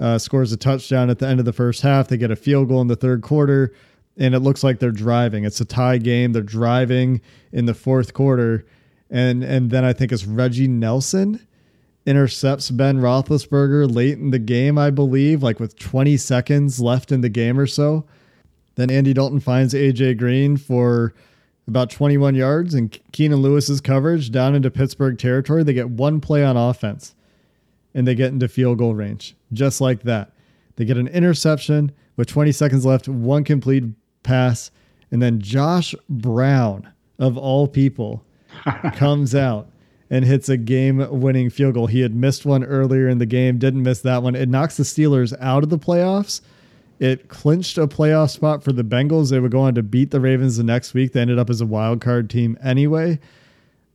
uh, 0.00 0.18
scores 0.18 0.52
a 0.52 0.56
touchdown 0.56 1.10
at 1.10 1.18
the 1.18 1.26
end 1.26 1.40
of 1.40 1.46
the 1.46 1.52
first 1.52 1.82
half. 1.82 2.08
They 2.08 2.16
get 2.16 2.30
a 2.30 2.36
field 2.36 2.68
goal 2.68 2.80
in 2.80 2.88
the 2.88 2.96
third 2.96 3.22
quarter, 3.22 3.72
and 4.16 4.34
it 4.34 4.40
looks 4.40 4.62
like 4.62 4.78
they're 4.78 4.90
driving. 4.90 5.44
It's 5.44 5.60
a 5.60 5.64
tie 5.64 5.98
game. 5.98 6.32
They're 6.32 6.42
driving 6.42 7.20
in 7.52 7.66
the 7.66 7.74
fourth 7.74 8.14
quarter. 8.14 8.66
And, 9.10 9.42
and 9.42 9.70
then 9.70 9.84
I 9.84 9.92
think 9.92 10.12
it's 10.12 10.26
Reggie 10.26 10.68
Nelson 10.68 11.46
intercepts 12.06 12.70
Ben 12.70 12.98
Roethlisberger 12.98 13.92
late 13.92 14.18
in 14.18 14.30
the 14.30 14.38
game, 14.38 14.78
I 14.78 14.90
believe, 14.90 15.42
like 15.42 15.58
with 15.58 15.78
20 15.78 16.16
seconds 16.16 16.80
left 16.80 17.10
in 17.10 17.20
the 17.20 17.28
game 17.28 17.58
or 17.58 17.66
so. 17.66 18.06
Then 18.76 18.90
Andy 18.90 19.12
Dalton 19.12 19.40
finds 19.40 19.74
AJ 19.74 20.18
Green 20.18 20.56
for 20.56 21.14
about 21.66 21.90
21 21.90 22.36
yards 22.36 22.74
and 22.74 22.96
Keenan 23.12 23.42
Lewis's 23.42 23.80
coverage 23.80 24.30
down 24.30 24.54
into 24.54 24.70
Pittsburgh 24.70 25.18
territory. 25.18 25.64
They 25.64 25.72
get 25.72 25.90
one 25.90 26.20
play 26.20 26.44
on 26.44 26.56
offense 26.56 27.14
and 27.96 28.06
they 28.06 28.14
get 28.14 28.30
into 28.30 28.46
field 28.46 28.76
goal 28.76 28.94
range, 28.94 29.34
just 29.54 29.80
like 29.80 30.02
that. 30.02 30.30
They 30.76 30.84
get 30.84 30.98
an 30.98 31.08
interception 31.08 31.92
with 32.16 32.28
20 32.28 32.52
seconds 32.52 32.84
left, 32.84 33.08
one 33.08 33.42
complete 33.42 33.84
pass, 34.22 34.70
and 35.10 35.22
then 35.22 35.40
Josh 35.40 35.94
Brown, 36.08 36.92
of 37.18 37.38
all 37.38 37.66
people, 37.66 38.22
comes 38.94 39.34
out 39.34 39.70
and 40.10 40.26
hits 40.26 40.50
a 40.50 40.58
game 40.58 41.04
winning 41.10 41.48
field 41.48 41.74
goal. 41.74 41.86
He 41.86 42.00
had 42.00 42.14
missed 42.14 42.44
one 42.44 42.62
earlier 42.64 43.08
in 43.08 43.16
the 43.16 43.26
game, 43.26 43.58
didn't 43.58 43.82
miss 43.82 44.02
that 44.02 44.22
one. 44.22 44.34
It 44.34 44.50
knocks 44.50 44.76
the 44.76 44.82
Steelers 44.82 45.34
out 45.40 45.62
of 45.62 45.70
the 45.70 45.78
playoffs. 45.78 46.42
It 47.00 47.28
clinched 47.28 47.78
a 47.78 47.86
playoff 47.86 48.30
spot 48.30 48.62
for 48.62 48.72
the 48.72 48.84
Bengals. 48.84 49.30
They 49.30 49.40
would 49.40 49.50
go 49.50 49.60
on 49.60 49.74
to 49.74 49.82
beat 49.82 50.10
the 50.10 50.20
Ravens 50.20 50.58
the 50.58 50.64
next 50.64 50.92
week. 50.92 51.12
They 51.12 51.22
ended 51.22 51.38
up 51.38 51.48
as 51.48 51.62
a 51.62 51.66
wild 51.66 52.02
card 52.02 52.28
team 52.28 52.58
anyway. 52.62 53.18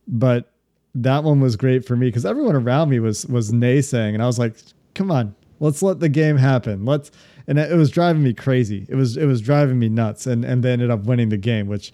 But 0.08 0.51
that 0.94 1.24
one 1.24 1.40
was 1.40 1.56
great 1.56 1.84
for 1.86 1.96
me 1.96 2.08
because 2.08 2.26
everyone 2.26 2.54
around 2.54 2.90
me 2.90 3.00
was 3.00 3.26
was 3.26 3.52
naysaying, 3.52 4.14
and 4.14 4.22
I 4.22 4.26
was 4.26 4.38
like, 4.38 4.56
"Come 4.94 5.10
on, 5.10 5.34
let's 5.60 5.82
let 5.82 6.00
the 6.00 6.08
game 6.08 6.36
happen. 6.36 6.84
Let's." 6.84 7.10
And 7.48 7.58
it 7.58 7.74
was 7.76 7.90
driving 7.90 8.22
me 8.22 8.34
crazy. 8.34 8.86
It 8.88 8.94
was 8.94 9.16
it 9.16 9.26
was 9.26 9.40
driving 9.40 9.78
me 9.78 9.88
nuts, 9.88 10.26
and 10.26 10.44
and 10.44 10.62
they 10.62 10.72
ended 10.72 10.90
up 10.90 11.04
winning 11.04 11.30
the 11.30 11.36
game, 11.36 11.66
which 11.66 11.92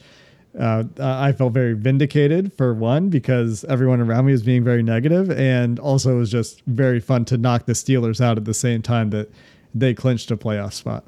uh, 0.58 0.84
I 0.98 1.32
felt 1.32 1.52
very 1.52 1.74
vindicated 1.74 2.52
for 2.52 2.74
one 2.74 3.08
because 3.08 3.64
everyone 3.64 4.00
around 4.00 4.26
me 4.26 4.32
was 4.32 4.42
being 4.42 4.64
very 4.64 4.82
negative, 4.82 5.30
and 5.30 5.78
also 5.78 6.16
it 6.16 6.18
was 6.18 6.30
just 6.30 6.62
very 6.66 7.00
fun 7.00 7.24
to 7.26 7.38
knock 7.38 7.66
the 7.66 7.72
Steelers 7.72 8.20
out 8.20 8.36
at 8.36 8.44
the 8.44 8.54
same 8.54 8.82
time 8.82 9.10
that 9.10 9.30
they 9.74 9.94
clinched 9.94 10.30
a 10.30 10.36
playoff 10.36 10.72
spot. 10.72 11.04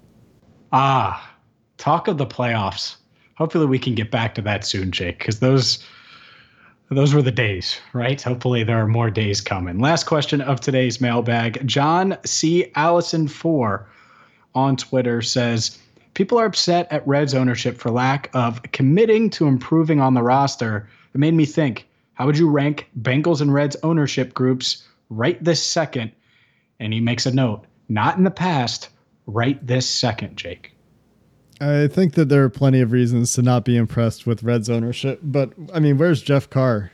Ah, 0.72 1.34
talk 1.78 2.06
of 2.06 2.18
the 2.18 2.26
playoffs. 2.26 2.96
Hopefully, 3.36 3.66
we 3.66 3.78
can 3.78 3.94
get 3.94 4.10
back 4.10 4.34
to 4.36 4.42
that 4.42 4.64
soon, 4.64 4.92
Jake, 4.92 5.18
because 5.18 5.40
those 5.40 5.84
those 6.90 7.14
were 7.14 7.22
the 7.22 7.30
days, 7.30 7.78
right? 7.92 8.20
Hopefully, 8.20 8.64
there 8.64 8.82
are 8.82 8.86
more 8.88 9.10
days 9.10 9.40
coming. 9.40 9.78
Last 9.78 10.04
question 10.04 10.40
of 10.40 10.60
today's 10.60 11.00
mailbag: 11.00 11.66
John 11.66 12.16
C. 12.24 12.72
Allison 12.74 13.28
four 13.28 13.88
on 14.54 14.76
Twitter 14.76 15.22
says 15.22 15.78
people 16.14 16.38
are 16.38 16.46
upset 16.46 16.90
at 16.90 17.06
Reds 17.06 17.34
ownership 17.34 17.78
for 17.78 17.90
lack 17.90 18.28
of 18.34 18.60
committing 18.72 19.30
to 19.30 19.46
improving 19.46 20.00
on 20.00 20.14
the 20.14 20.22
roster. 20.22 20.88
It 21.14 21.18
made 21.18 21.34
me 21.34 21.46
think 21.46 21.86
how 22.14 22.26
would 22.26 22.36
you 22.36 22.50
rank 22.50 22.88
Bengals 23.00 23.40
and 23.40 23.54
Reds 23.54 23.76
ownership 23.82 24.34
groups 24.34 24.86
right 25.08 25.42
this 25.42 25.64
second? 25.64 26.12
And 26.80 26.92
he 26.92 27.00
makes 27.00 27.24
a 27.26 27.34
note 27.34 27.64
not 27.88 28.16
in 28.16 28.24
the 28.24 28.30
past, 28.30 28.88
right 29.26 29.64
this 29.66 29.88
second, 29.88 30.36
Jake. 30.36 30.72
I 31.60 31.88
think 31.88 32.14
that 32.14 32.28
there 32.28 32.42
are 32.44 32.50
plenty 32.50 32.80
of 32.80 32.92
reasons 32.92 33.34
to 33.34 33.42
not 33.42 33.64
be 33.64 33.76
impressed 33.76 34.26
with 34.26 34.42
Reds 34.42 34.70
ownership, 34.70 35.20
but 35.22 35.52
I 35.74 35.80
mean, 35.80 35.98
where's 35.98 36.22
Jeff 36.22 36.48
Carr, 36.48 36.92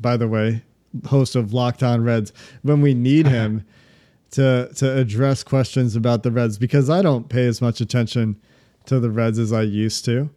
by 0.00 0.16
the 0.16 0.26
way, 0.26 0.62
host 1.06 1.36
of 1.36 1.52
Locked 1.52 1.82
On 1.82 2.02
Reds, 2.02 2.32
when 2.62 2.80
we 2.80 2.94
need 2.94 3.26
him 3.28 3.64
to 4.32 4.70
to 4.76 4.96
address 4.96 5.42
questions 5.44 5.94
about 5.94 6.22
the 6.22 6.30
Reds? 6.30 6.58
Because 6.58 6.90
I 6.90 7.02
don't 7.02 7.28
pay 7.28 7.46
as 7.46 7.60
much 7.60 7.80
attention 7.80 8.36
to 8.86 8.98
the 8.98 9.10
Reds 9.10 9.38
as 9.38 9.52
I 9.52 9.62
used 9.62 10.04
to. 10.06 10.30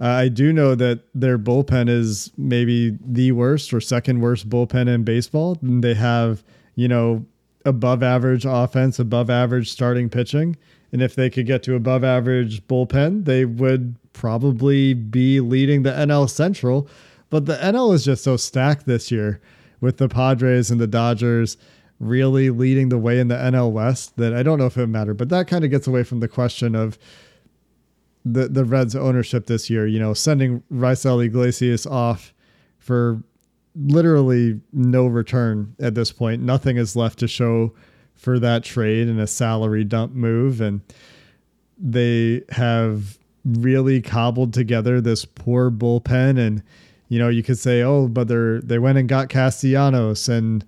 Uh, 0.00 0.06
I 0.06 0.28
do 0.28 0.52
know 0.52 0.74
that 0.74 1.00
their 1.14 1.38
bullpen 1.38 1.88
is 1.88 2.32
maybe 2.36 2.98
the 3.04 3.32
worst 3.32 3.72
or 3.72 3.80
second 3.80 4.20
worst 4.20 4.48
bullpen 4.48 4.88
in 4.88 5.04
baseball. 5.04 5.58
And 5.60 5.84
they 5.84 5.94
have, 5.94 6.42
you 6.74 6.88
know, 6.88 7.24
above 7.64 8.02
average 8.02 8.44
offense, 8.44 8.98
above 8.98 9.30
average 9.30 9.70
starting 9.70 10.08
pitching. 10.08 10.56
And 10.92 11.02
if 11.02 11.14
they 11.14 11.30
could 11.30 11.46
get 11.46 11.62
to 11.64 11.74
above 11.74 12.04
average 12.04 12.66
bullpen, 12.66 13.24
they 13.24 13.44
would 13.44 13.96
probably 14.12 14.92
be 14.92 15.40
leading 15.40 15.82
the 15.82 15.90
NL 15.90 16.28
Central. 16.28 16.88
But 17.30 17.46
the 17.46 17.56
NL 17.56 17.94
is 17.94 18.04
just 18.04 18.22
so 18.22 18.36
stacked 18.36 18.86
this 18.86 19.10
year 19.10 19.40
with 19.80 19.96
the 19.96 20.08
Padres 20.08 20.70
and 20.70 20.80
the 20.80 20.86
Dodgers 20.86 21.56
really 21.98 22.50
leading 22.50 22.88
the 22.88 22.98
way 22.98 23.18
in 23.18 23.28
the 23.28 23.36
NL 23.36 23.70
West 23.70 24.16
that 24.16 24.34
I 24.34 24.42
don't 24.42 24.58
know 24.58 24.66
if 24.66 24.76
it 24.76 24.86
mattered. 24.88 25.16
But 25.16 25.30
that 25.30 25.46
kind 25.46 25.64
of 25.64 25.70
gets 25.70 25.86
away 25.86 26.02
from 26.02 26.20
the 26.20 26.28
question 26.28 26.74
of 26.74 26.98
the 28.24 28.48
the 28.48 28.64
Reds 28.64 28.94
ownership 28.94 29.46
this 29.46 29.70
year. 29.70 29.86
You 29.86 29.98
know, 29.98 30.12
sending 30.12 30.62
Raisel 30.70 31.24
Iglesias 31.24 31.86
off 31.86 32.34
for 32.78 33.22
literally 33.74 34.60
no 34.72 35.06
return 35.06 35.74
at 35.80 35.94
this 35.94 36.12
point. 36.12 36.42
Nothing 36.42 36.76
is 36.76 36.94
left 36.96 37.18
to 37.20 37.28
show 37.28 37.72
for 38.22 38.38
that 38.38 38.62
trade 38.62 39.08
and 39.08 39.18
a 39.18 39.26
salary 39.26 39.82
dump 39.82 40.12
move, 40.12 40.60
and 40.60 40.80
they 41.76 42.40
have 42.50 43.18
really 43.44 44.00
cobbled 44.00 44.54
together 44.54 45.00
this 45.00 45.24
poor 45.24 45.72
bullpen. 45.72 46.38
And 46.38 46.62
you 47.08 47.18
know, 47.18 47.28
you 47.28 47.42
could 47.42 47.58
say, 47.58 47.82
oh, 47.82 48.06
but 48.06 48.28
they're 48.28 48.60
they 48.60 48.78
went 48.78 48.96
and 48.96 49.08
got 49.08 49.28
Castellanos 49.28 50.28
and 50.28 50.64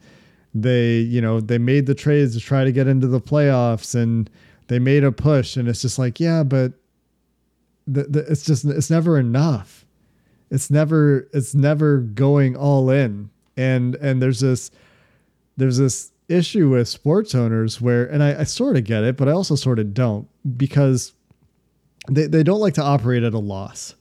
they 0.53 0.99
you 0.99 1.21
know 1.21 1.41
they 1.41 1.59
made 1.59 1.87
the 1.87 1.95
trades 1.95 2.35
to 2.35 2.41
try 2.41 2.65
to 2.65 2.73
get 2.73 2.89
into 2.89 3.07
the 3.07 3.21
playoffs 3.21 3.95
and 3.95 4.29
they 4.67 4.81
made 4.81 5.05
a 5.05 5.13
push. 5.13 5.57
And 5.57 5.69
it's 5.69 5.81
just 5.81 5.97
like 5.97 6.19
yeah 6.19 6.43
but 6.43 6.73
the, 7.87 8.03
the, 8.05 8.21
it's 8.31 8.45
just 8.45 8.65
it's 8.65 8.91
never 8.91 9.17
enough. 9.17 9.87
It's 10.51 10.73
never 10.73 11.29
it's 11.33 11.55
never 11.55 11.99
going 11.99 12.57
all 12.57 12.91
in. 12.91 13.31
And 13.57 13.95
and 13.95 14.21
there's 14.21 14.41
this 14.41 14.73
there's 15.57 15.79
this 15.79 16.11
issue 16.29 16.71
with 16.71 16.89
sports 16.89 17.35
owners 17.35 17.81
where 17.81 18.07
and 18.07 18.23
I, 18.23 18.41
I 18.41 18.45
sort 18.45 18.77
of 18.77 18.85
get 18.85 19.05
it 19.05 19.15
but 19.17 19.29
i 19.29 19.33
also 19.33 19.57
sort 19.57 19.79
of 19.79 19.93
don't 19.93 20.27
because 20.57 21.13
they, 22.09 22.27
they 22.27 22.43
don't 22.43 22.61
like 22.61 22.75
to 22.75 22.83
operate 22.83 23.23
at 23.23 23.35
a 23.35 23.39
loss. 23.39 23.95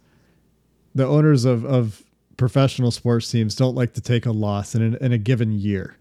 The 0.95 1.07
owners 1.07 1.45
of 1.45 1.65
of 1.65 2.03
professional 2.37 2.91
sports 2.91 3.29
teams 3.29 3.55
don't 3.55 3.75
like 3.75 3.93
to 3.93 4.01
take 4.01 4.25
a 4.25 4.31
loss 4.31 4.75
in, 4.75 4.95
in 4.95 5.11
a 5.11 5.17
given 5.17 5.51
year 5.51 5.97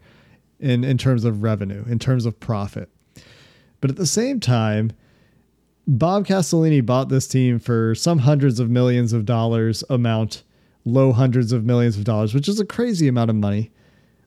in 0.59 0.83
in 0.83 0.97
terms 0.97 1.25
of 1.25 1.43
revenue 1.43 1.83
in 1.87 1.99
terms 1.99 2.25
of 2.25 2.39
profit. 2.39 2.89
But 3.81 3.89
at 3.89 3.97
the 3.97 4.05
same 4.05 4.39
time 4.39 4.91
Bob 5.85 6.25
Castellini 6.25 6.85
bought 6.85 7.09
this 7.09 7.27
team 7.27 7.59
for 7.59 7.93
some 7.93 8.19
hundreds 8.19 8.59
of 8.59 8.69
millions 8.69 9.11
of 9.11 9.25
dollars 9.25 9.83
amount, 9.89 10.43
low 10.85 11.11
hundreds 11.11 11.51
of 11.51 11.65
millions 11.65 11.97
of 11.97 12.05
dollars, 12.05 12.33
which 12.33 12.47
is 12.47 12.57
a 12.57 12.65
crazy 12.65 13.07
amount 13.07 13.29
of 13.29 13.35
money 13.35 13.69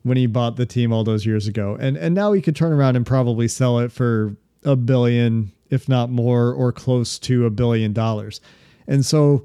when 0.06 0.16
he 0.16 0.26
bought 0.26 0.54
the 0.54 0.66
team 0.66 0.92
all 0.92 1.02
those 1.02 1.26
years 1.26 1.48
ago. 1.48 1.76
And 1.80 1.96
and 1.96 2.14
now 2.14 2.32
he 2.32 2.40
could 2.40 2.54
turn 2.54 2.72
around 2.72 2.94
and 2.94 3.04
probably 3.04 3.48
sell 3.48 3.80
it 3.80 3.90
for 3.90 4.36
a 4.64 4.76
billion, 4.76 5.50
if 5.68 5.88
not 5.88 6.10
more, 6.10 6.52
or 6.52 6.70
close 6.70 7.18
to 7.20 7.44
a 7.44 7.50
billion 7.50 7.92
dollars. 7.92 8.40
And 8.86 9.04
so 9.04 9.44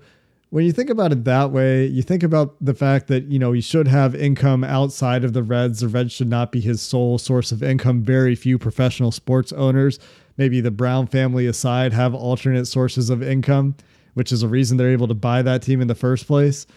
when 0.51 0.65
you 0.65 0.71
think 0.71 0.89
about 0.89 1.11
it 1.11 1.23
that 1.23 1.49
way, 1.49 1.87
you 1.87 2.03
think 2.03 2.21
about 2.21 2.55
the 2.63 2.75
fact 2.75 3.07
that, 3.07 3.23
you 3.23 3.39
know, 3.39 3.53
he 3.53 3.61
should 3.61 3.87
have 3.87 4.13
income 4.13 4.63
outside 4.63 5.23
of 5.23 5.33
the 5.33 5.41
Reds. 5.41 5.79
The 5.79 5.87
Reds 5.87 6.11
should 6.11 6.29
not 6.29 6.51
be 6.51 6.59
his 6.59 6.81
sole 6.81 7.17
source 7.17 7.51
of 7.51 7.63
income. 7.63 8.03
Very 8.03 8.35
few 8.35 8.59
professional 8.59 9.11
sports 9.11 9.51
owners, 9.53 9.97
maybe 10.37 10.61
the 10.61 10.69
Brown 10.69 11.07
family 11.07 11.47
aside, 11.47 11.93
have 11.93 12.13
alternate 12.13 12.65
sources 12.65 13.09
of 13.09 13.23
income, 13.23 13.75
which 14.13 14.31
is 14.31 14.43
a 14.43 14.47
reason 14.47 14.77
they're 14.77 14.91
able 14.91 15.07
to 15.07 15.15
buy 15.15 15.41
that 15.41 15.63
team 15.63 15.81
in 15.81 15.87
the 15.87 15.95
first 15.95 16.27
place. 16.27 16.67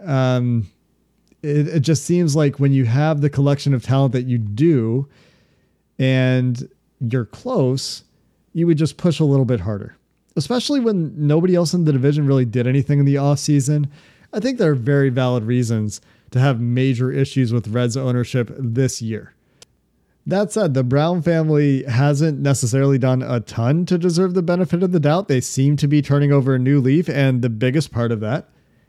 Um, 0.00 0.68
it, 1.42 1.68
it 1.68 1.80
just 1.80 2.04
seems 2.04 2.34
like 2.34 2.58
when 2.58 2.72
you 2.72 2.84
have 2.84 3.20
the 3.20 3.30
collection 3.30 3.74
of 3.74 3.82
talent 3.82 4.12
that 4.12 4.26
you 4.26 4.38
do 4.38 5.08
and 5.98 6.68
you're 7.00 7.24
close, 7.24 8.04
you 8.52 8.66
would 8.66 8.78
just 8.78 8.96
push 8.96 9.20
a 9.20 9.24
little 9.24 9.44
bit 9.44 9.60
harder 9.60 9.98
especially 10.38 10.78
when 10.78 11.12
nobody 11.16 11.56
else 11.56 11.74
in 11.74 11.84
the 11.84 11.92
division 11.92 12.24
really 12.24 12.44
did 12.44 12.66
anything 12.66 13.00
in 13.00 13.04
the 13.04 13.16
offseason. 13.16 13.90
I 14.32 14.38
think 14.38 14.56
there 14.56 14.70
are 14.70 14.76
very 14.76 15.10
valid 15.10 15.42
reasons 15.42 16.00
to 16.30 16.38
have 16.38 16.60
major 16.60 17.10
issues 17.10 17.52
with 17.52 17.66
Reds 17.66 17.96
ownership 17.96 18.52
this 18.56 19.02
year. 19.02 19.34
That 20.24 20.52
said, 20.52 20.74
the 20.74 20.84
Brown 20.84 21.22
family 21.22 21.82
hasn't 21.84 22.38
necessarily 22.38 22.98
done 22.98 23.22
a 23.22 23.40
ton 23.40 23.84
to 23.86 23.98
deserve 23.98 24.34
the 24.34 24.42
benefit 24.42 24.82
of 24.82 24.92
the 24.92 25.00
doubt. 25.00 25.26
They 25.26 25.40
seem 25.40 25.76
to 25.78 25.88
be 25.88 26.02
turning 26.02 26.30
over 26.30 26.54
a 26.54 26.58
new 26.58 26.80
leaf, 26.80 27.08
and 27.08 27.42
the 27.42 27.50
biggest 27.50 27.90
part 27.90 28.12
of 28.12 28.20
that 28.20 28.48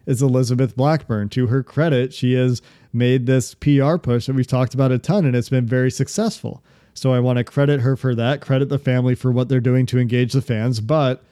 is 0.09 0.23
Elizabeth 0.23 0.75
Blackburn. 0.75 1.29
To 1.29 1.47
her 1.47 1.61
credit, 1.61 2.13
she 2.13 2.33
has 2.33 2.63
made 2.91 3.27
this 3.27 3.53
PR 3.53 3.97
push 3.97 4.25
that 4.25 4.35
we've 4.35 4.47
talked 4.47 4.73
about 4.73 4.91
a 4.91 4.97
ton, 4.97 5.23
and 5.23 5.35
it's 5.35 5.49
been 5.49 5.67
very 5.67 5.91
successful. 5.91 6.63
So 6.95 7.13
I 7.13 7.19
want 7.19 7.37
to 7.37 7.43
credit 7.43 7.81
her 7.81 7.95
for 7.95 8.15
that, 8.15 8.41
credit 8.41 8.69
the 8.69 8.79
family 8.79 9.13
for 9.13 9.31
what 9.31 9.49
they're 9.49 9.59
doing 9.59 9.85
to 9.85 9.99
engage 9.99 10.33
the 10.33 10.41
fans, 10.41 10.81
but 10.81 11.23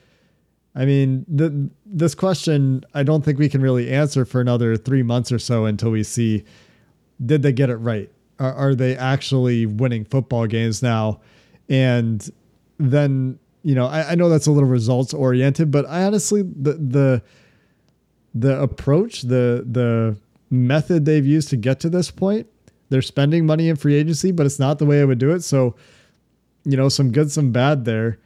I 0.76 0.84
mean, 0.84 1.26
the, 1.26 1.70
this 1.84 2.14
question, 2.14 2.84
I 2.94 3.02
don't 3.02 3.24
think 3.24 3.36
we 3.36 3.48
can 3.48 3.60
really 3.60 3.90
answer 3.90 4.24
for 4.24 4.40
another 4.40 4.76
three 4.76 5.02
months 5.02 5.32
or 5.32 5.40
so 5.40 5.64
until 5.64 5.90
we 5.90 6.04
see 6.04 6.44
did 7.24 7.42
they 7.42 7.52
get 7.52 7.68
it 7.68 7.78
right? 7.78 8.08
Are, 8.38 8.52
are 8.52 8.74
they 8.76 8.96
actually 8.96 9.66
winning 9.66 10.04
football 10.04 10.46
games 10.46 10.84
now? 10.84 11.20
And 11.68 12.30
then, 12.78 13.40
you 13.64 13.74
know, 13.74 13.86
I, 13.86 14.12
I 14.12 14.14
know 14.14 14.28
that's 14.28 14.46
a 14.46 14.52
little 14.52 14.68
results 14.68 15.12
oriented, 15.12 15.72
but 15.72 15.84
I 15.86 16.04
honestly, 16.04 16.42
the, 16.42 16.74
the, 16.74 17.22
the 18.40 18.60
approach, 18.60 19.22
the, 19.22 19.64
the 19.68 20.16
method 20.50 21.04
they've 21.04 21.26
used 21.26 21.48
to 21.50 21.56
get 21.56 21.80
to 21.80 21.90
this 21.90 22.10
point, 22.10 22.46
they're 22.90 23.02
spending 23.02 23.46
money 23.46 23.68
in 23.68 23.76
free 23.76 23.94
agency, 23.94 24.32
but 24.32 24.46
it's 24.46 24.58
not 24.58 24.78
the 24.78 24.86
way 24.86 25.00
I 25.00 25.04
would 25.04 25.18
do 25.18 25.30
it. 25.32 25.42
So, 25.42 25.74
you 26.64 26.76
know, 26.76 26.88
some 26.88 27.12
good, 27.12 27.30
some 27.30 27.52
bad 27.52 27.84
there. 27.84 28.18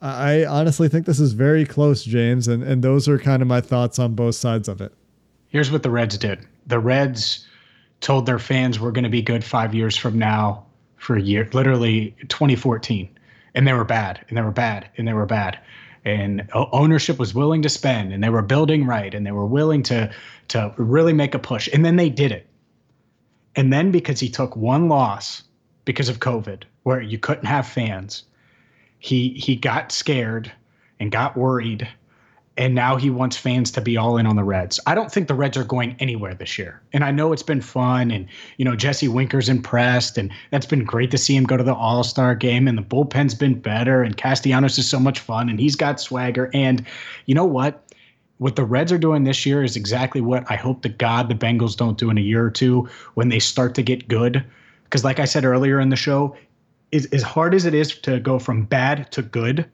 I 0.00 0.46
honestly 0.46 0.88
think 0.88 1.04
this 1.04 1.20
is 1.20 1.34
very 1.34 1.66
close, 1.66 2.04
James, 2.04 2.48
and, 2.48 2.62
and 2.62 2.82
those 2.82 3.06
are 3.08 3.18
kind 3.18 3.42
of 3.42 3.48
my 3.48 3.60
thoughts 3.60 3.98
on 3.98 4.14
both 4.14 4.34
sides 4.34 4.68
of 4.68 4.80
it. 4.80 4.94
Here's 5.48 5.70
what 5.70 5.82
the 5.82 5.90
Reds 5.90 6.16
did. 6.16 6.46
The 6.66 6.78
Reds 6.78 7.46
told 8.00 8.24
their 8.24 8.38
fans 8.38 8.80
we're 8.80 8.92
going 8.92 9.04
to 9.04 9.10
be 9.10 9.20
good 9.20 9.44
five 9.44 9.74
years 9.74 9.96
from 9.96 10.18
now 10.18 10.64
for 10.96 11.16
a 11.16 11.20
year, 11.20 11.48
literally 11.52 12.14
2014. 12.28 13.08
And 13.54 13.66
they 13.66 13.72
were 13.72 13.84
bad, 13.84 14.24
and 14.28 14.38
they 14.38 14.42
were 14.42 14.52
bad, 14.52 14.88
and 14.96 15.06
they 15.06 15.12
were 15.12 15.26
bad. 15.26 15.58
And 16.04 16.48
ownership 16.54 17.18
was 17.18 17.34
willing 17.34 17.62
to 17.62 17.68
spend, 17.68 18.12
and 18.12 18.24
they 18.24 18.30
were 18.30 18.42
building 18.42 18.86
right, 18.86 19.12
and 19.14 19.26
they 19.26 19.32
were 19.32 19.46
willing 19.46 19.82
to 19.84 20.10
to 20.48 20.74
really 20.78 21.12
make 21.12 21.34
a 21.34 21.38
push. 21.38 21.68
And 21.72 21.84
then 21.84 21.96
they 21.96 22.08
did 22.08 22.32
it. 22.32 22.46
And 23.54 23.72
then 23.72 23.90
because 23.90 24.18
he 24.18 24.28
took 24.28 24.56
one 24.56 24.88
loss 24.88 25.42
because 25.84 26.08
of 26.08 26.20
COVID, 26.20 26.62
where 26.84 27.02
you 27.02 27.18
couldn't 27.18 27.44
have 27.44 27.66
fans, 27.66 28.24
he 28.98 29.30
he 29.30 29.56
got 29.56 29.92
scared 29.92 30.50
and 30.98 31.10
got 31.10 31.36
worried 31.36 31.86
and 32.60 32.74
now 32.74 32.96
he 32.96 33.08
wants 33.08 33.38
fans 33.38 33.70
to 33.70 33.80
be 33.80 33.96
all 33.96 34.18
in 34.18 34.26
on 34.26 34.36
the 34.36 34.44
Reds. 34.44 34.78
I 34.86 34.94
don't 34.94 35.10
think 35.10 35.28
the 35.28 35.34
Reds 35.34 35.56
are 35.56 35.64
going 35.64 35.96
anywhere 35.98 36.34
this 36.34 36.58
year. 36.58 36.82
And 36.92 37.02
I 37.02 37.10
know 37.10 37.32
it's 37.32 37.42
been 37.42 37.62
fun 37.62 38.10
and 38.10 38.28
you 38.58 38.66
know 38.66 38.76
Jesse 38.76 39.08
Winker's 39.08 39.48
impressed 39.48 40.18
and 40.18 40.30
that's 40.50 40.66
been 40.66 40.84
great 40.84 41.10
to 41.12 41.18
see 41.18 41.34
him 41.34 41.44
go 41.44 41.56
to 41.56 41.64
the 41.64 41.74
All-Star 41.74 42.34
game 42.34 42.68
and 42.68 42.76
the 42.76 42.82
bullpen's 42.82 43.34
been 43.34 43.58
better 43.58 44.02
and 44.02 44.14
Castellanos 44.14 44.76
is 44.76 44.88
so 44.88 45.00
much 45.00 45.20
fun 45.20 45.48
and 45.48 45.58
he's 45.58 45.74
got 45.74 46.00
swagger 46.00 46.50
and 46.52 46.86
you 47.24 47.34
know 47.34 47.46
what? 47.46 47.82
What 48.36 48.56
the 48.56 48.64
Reds 48.64 48.92
are 48.92 48.98
doing 48.98 49.24
this 49.24 49.46
year 49.46 49.64
is 49.64 49.74
exactly 49.74 50.20
what 50.20 50.44
I 50.50 50.56
hope 50.56 50.82
to 50.82 50.90
God 50.90 51.30
the 51.30 51.34
Bengals 51.34 51.76
don't 51.76 51.96
do 51.96 52.10
in 52.10 52.18
a 52.18 52.22
year 52.22 52.44
or 52.44 52.50
two 52.50 52.90
when 53.14 53.30
they 53.30 53.38
start 53.38 53.74
to 53.76 53.82
get 53.82 54.06
good. 54.06 54.44
Because, 54.84 55.04
like 55.04 55.20
I 55.20 55.24
said 55.26 55.44
earlier 55.44 55.78
in 55.78 55.90
the 55.90 55.96
show, 55.96 56.34
is 56.90 57.06
as 57.12 57.22
hard 57.22 57.54
as 57.54 57.64
it 57.64 57.74
is 57.74 57.94
to 58.00 58.18
go 58.18 58.38
from 58.38 58.64
bad 58.64 59.12
to 59.12 59.22
good, 59.22 59.70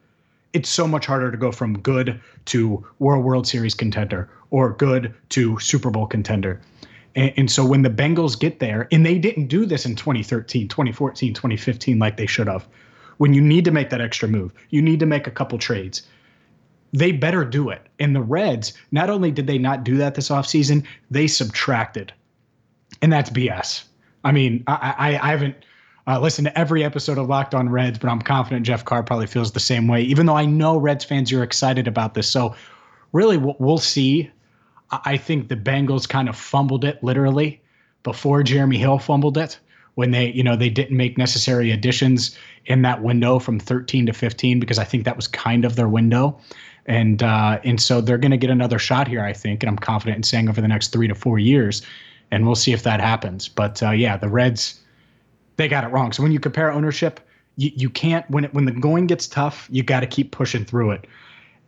it's 0.52 0.68
so 0.68 0.86
much 0.86 1.06
harder 1.06 1.30
to 1.30 1.36
go 1.36 1.52
from 1.52 1.78
good 1.80 2.20
to 2.46 2.84
World 2.98 3.46
Series 3.46 3.74
contender 3.74 4.28
or 4.50 4.72
good 4.72 5.14
to 5.30 5.58
Super 5.58 5.90
Bowl 5.90 6.06
contender. 6.06 6.60
And, 7.14 7.32
and, 7.36 7.50
so 7.50 7.64
when 7.64 7.82
the 7.82 7.90
Bengals 7.90 8.38
get 8.38 8.58
there, 8.58 8.88
and 8.92 9.04
they 9.04 9.18
didn't 9.18 9.46
do 9.46 9.66
this 9.66 9.86
in 9.86 9.96
2013, 9.96 10.68
2014, 10.68 11.34
2015 11.34 11.98
like 11.98 12.16
they 12.16 12.26
should 12.26 12.46
have, 12.46 12.66
when 13.16 13.32
you 13.32 13.40
need 13.40 13.64
to 13.64 13.70
make 13.70 13.90
that 13.90 14.00
extra 14.00 14.28
move, 14.28 14.52
you 14.70 14.82
need 14.82 15.00
to 15.00 15.06
make 15.06 15.26
a 15.26 15.30
couple 15.30 15.58
trades. 15.58 16.02
They 16.92 17.12
better 17.12 17.44
do 17.44 17.70
it. 17.70 17.86
And 17.98 18.14
the 18.14 18.22
Reds, 18.22 18.74
not 18.92 19.10
only 19.10 19.30
did 19.30 19.46
they 19.46 19.58
not 19.58 19.84
do 19.84 19.96
that 19.96 20.14
this 20.14 20.28
offseason, 20.28 20.86
they 21.10 21.26
subtracted. 21.26 22.12
And 23.02 23.12
that's 23.12 23.30
BS. 23.30 23.84
I 24.24 24.32
mean, 24.32 24.64
I, 24.66 24.94
I, 24.98 25.28
I 25.28 25.30
haven't 25.30 25.56
uh, 26.06 26.20
listen 26.20 26.44
to 26.44 26.58
every 26.58 26.84
episode 26.84 27.18
of 27.18 27.28
Locked 27.28 27.54
On 27.54 27.68
Reds, 27.68 27.98
but 27.98 28.08
I'm 28.08 28.22
confident 28.22 28.64
Jeff 28.64 28.84
Carr 28.84 29.02
probably 29.02 29.26
feels 29.26 29.52
the 29.52 29.60
same 29.60 29.88
way, 29.88 30.02
even 30.02 30.26
though 30.26 30.36
I 30.36 30.46
know 30.46 30.76
Reds 30.76 31.04
fans 31.04 31.30
you're 31.30 31.42
excited 31.42 31.88
about 31.88 32.14
this. 32.14 32.30
So, 32.30 32.54
really, 33.12 33.36
we'll 33.36 33.78
see. 33.78 34.30
I 34.90 35.16
think 35.16 35.48
the 35.48 35.56
Bengals 35.56 36.08
kind 36.08 36.28
of 36.28 36.36
fumbled 36.36 36.84
it 36.84 37.02
literally 37.02 37.60
before 38.04 38.44
Jeremy 38.44 38.78
Hill 38.78 39.00
fumbled 39.00 39.36
it 39.36 39.58
when 39.96 40.12
they, 40.12 40.30
you 40.30 40.44
know, 40.44 40.54
they 40.54 40.70
didn't 40.70 40.96
make 40.96 41.18
necessary 41.18 41.72
additions 41.72 42.36
in 42.66 42.82
that 42.82 43.02
window 43.02 43.40
from 43.40 43.58
13 43.58 44.06
to 44.06 44.12
15 44.12 44.60
because 44.60 44.78
I 44.78 44.84
think 44.84 45.04
that 45.04 45.16
was 45.16 45.26
kind 45.26 45.64
of 45.64 45.74
their 45.74 45.88
window. 45.88 46.38
And 46.86 47.20
uh, 47.20 47.58
and 47.64 47.80
so 47.80 48.00
they're 48.00 48.18
going 48.18 48.30
to 48.30 48.36
get 48.36 48.50
another 48.50 48.78
shot 48.78 49.08
here, 49.08 49.24
I 49.24 49.32
think, 49.32 49.64
and 49.64 49.70
I'm 49.70 49.76
confident 49.76 50.18
in 50.18 50.22
saying 50.22 50.48
over 50.48 50.60
the 50.60 50.68
next 50.68 50.92
three 50.92 51.08
to 51.08 51.16
four 51.16 51.40
years, 51.40 51.82
and 52.30 52.46
we'll 52.46 52.54
see 52.54 52.72
if 52.72 52.84
that 52.84 53.00
happens. 53.00 53.48
But 53.48 53.82
uh, 53.82 53.90
yeah, 53.90 54.16
the 54.16 54.28
Reds 54.28 54.78
they 55.56 55.68
got 55.68 55.84
it 55.84 55.88
wrong. 55.88 56.12
So 56.12 56.22
when 56.22 56.32
you 56.32 56.40
compare 56.40 56.70
ownership, 56.70 57.20
you, 57.56 57.70
you 57.74 57.90
can't 57.90 58.28
when 58.30 58.44
it 58.44 58.54
when 58.54 58.64
the 58.64 58.72
going 58.72 59.06
gets 59.06 59.26
tough, 59.26 59.68
you 59.70 59.82
got 59.82 60.00
to 60.00 60.06
keep 60.06 60.30
pushing 60.30 60.64
through 60.64 60.92
it. 60.92 61.06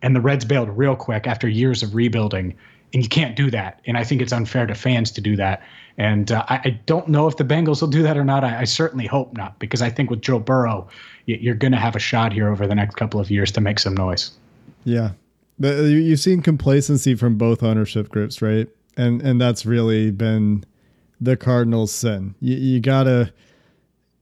And 0.03 0.15
the 0.15 0.21
Reds 0.21 0.45
bailed 0.45 0.69
real 0.77 0.95
quick 0.95 1.27
after 1.27 1.49
years 1.49 1.83
of 1.83 1.95
rebuilding, 1.95 2.55
and 2.93 3.03
you 3.03 3.09
can't 3.09 3.35
do 3.35 3.51
that. 3.51 3.81
And 3.87 3.97
I 3.97 4.05
think 4.05 4.23
it's 4.23 4.33
unfair 4.33 4.67
to 4.67 4.75
fans 4.75 5.11
to 5.13 5.21
do 5.21 5.35
that. 5.37 5.63
And 5.97 6.31
uh, 6.31 6.45
I, 6.49 6.55
I, 6.65 6.81
don't 6.87 7.09
know 7.09 7.27
if 7.27 7.37
the 7.37 7.45
Bengals 7.45 7.81
will 7.81 7.89
do 7.89 8.05
that 8.05 8.17
or 8.17 8.25
not. 8.25 8.45
I, 8.45 8.61
I 8.61 8.65
certainly 8.65 9.07
hope 9.07 9.37
not, 9.37 9.59
because 9.59 9.83
I 9.83 9.91
think 9.91 10.11
with 10.11 10.23
Joe 10.23 10.39
Burrow, 10.39 10.89
you're 11.27 11.57
going 11.57 11.73
to 11.73 11.79
have 11.79 11.97
a 11.97 11.99
shot 11.99 12.33
here 12.33 12.49
over 12.49 12.69
the 12.69 12.77
next 12.77 12.95
couple 12.95 13.19
of 13.19 13.33
years 13.33 13.51
to 13.53 13.61
make 13.61 13.81
some 13.81 13.95
noise. 13.95 14.31
Yeah, 14.85 15.11
you've 15.59 16.21
seen 16.21 16.41
complacency 16.41 17.17
from 17.17 17.37
both 17.37 17.65
ownership 17.65 18.09
groups, 18.09 18.41
right? 18.41 18.69
And 18.97 19.21
and 19.21 19.41
that's 19.41 19.67
really 19.67 20.11
been 20.11 20.65
the 21.21 21.37
Cardinals' 21.37 21.93
sin. 21.93 22.35
You, 22.41 22.57
you 22.57 22.81
gotta 22.81 23.33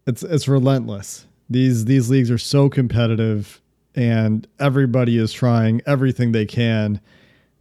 it's 0.07 0.23
it's 0.23 0.49
relentless. 0.49 1.27
These 1.51 1.85
these 1.85 2.11
leagues 2.11 2.31
are 2.31 2.38
so 2.38 2.69
competitive 2.69 3.61
and 3.95 4.47
everybody 4.61 5.19
is 5.19 5.33
trying 5.33 5.81
everything 5.87 6.33
they 6.33 6.47
can 6.47 7.01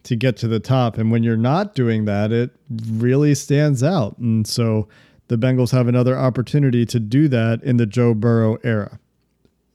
to 0.04 0.16
get 0.16 0.38
to 0.38 0.48
the 0.48 0.60
top 0.60 0.98
and 0.98 1.10
when 1.10 1.24
you're 1.24 1.38
not 1.38 1.74
doing 1.74 2.06
that 2.06 2.32
it 2.32 2.52
really 2.88 3.34
stands 3.36 3.84
out. 3.84 4.18
And 4.18 4.46
so 4.46 4.88
the 5.28 5.38
Bengals 5.38 5.72
have 5.72 5.88
another 5.88 6.18
opportunity 6.18 6.86
to 6.86 7.00
do 7.00 7.28
that 7.30 7.64
in 7.64 7.78
the 7.78 7.86
Joe 7.86 8.14
Burrow 8.14 8.58
era. 8.64 9.00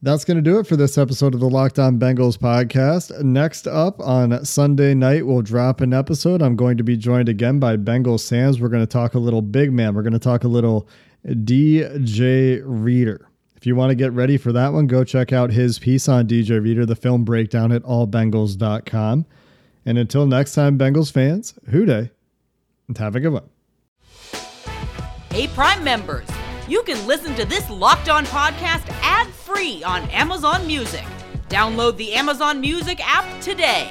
That's 0.03 0.25
going 0.25 0.37
to 0.37 0.43
do 0.43 0.59
it 0.59 0.67
for 0.67 0.77
this 0.77 0.97
episode 0.97 1.35
of 1.35 1.41
the 1.41 1.49
Locked 1.51 1.79
On 1.79 1.99
Bengals 1.99 2.39
podcast. 2.39 3.21
Next 3.23 3.67
up 3.67 4.01
on 4.01 4.47
Sunday 4.47 4.95
night, 4.95 5.27
we'll 5.27 5.43
drop 5.43 5.83
an 5.83 5.93
episode. 5.93 6.41
I'm 6.41 6.57
going 6.57 6.79
to 6.79 6.83
be 6.83 6.97
joined 6.97 7.29
again 7.29 7.59
by 7.59 7.77
Bengals 7.77 8.21
Sam's. 8.21 8.63
We're 8.63 8.71
going 8.71 8.83
to 8.83 8.87
talk 8.87 9.13
a 9.13 9.19
little 9.19 9.43
big 9.43 9.73
man. 9.73 9.95
We're 9.95 10.03
going 10.03 10.15
to 10.15 10.19
talk 10.19 10.45
a 10.45 10.49
little 10.49 10.89
DJ 11.27 12.63
Reader. 12.65 13.29
If 13.57 13.67
you 13.67 13.77
want 13.77 13.91
to 13.91 13.95
get 13.95 14.13
ready 14.13 14.39
for 14.39 14.53
that 14.53 14.73
one, 14.73 14.87
go 14.87 15.05
check 15.05 15.33
out 15.33 15.51
his 15.51 15.79
piece 15.79 16.09
on 16.09 16.27
DJ 16.27 16.63
Reader, 16.63 16.87
the 16.87 16.97
film 16.97 17.25
breakdown 17.25 17.73
at 17.73 17.83
allbengals.com. 17.83 19.27
And 19.85 19.99
until 19.99 20.27
next 20.27 20.55
time, 20.55 20.79
Bengals 20.79 21.13
fans, 21.13 21.55
Who 21.69 21.85
Dey, 21.85 22.11
and 22.89 22.99
have 22.99 23.17
a 23.17 23.21
good 23.21 23.33
one. 23.33 23.49
Hey, 25.31 25.47
Prime 25.49 25.85
members, 25.85 26.27
you 26.69 26.83
can 26.83 27.07
listen 27.07 27.35
to 27.35 27.45
this 27.45 27.69
locked 27.69 28.09
on 28.09 28.25
podcast 28.27 28.89
ad 29.03 29.27
free 29.29 29.83
on 29.85 30.09
Amazon 30.11 30.67
Music. 30.67 31.05
Download 31.49 31.97
the 31.97 32.15
Amazon 32.15 32.61
Music 32.61 32.99
app 33.03 33.41
today. 33.43 33.91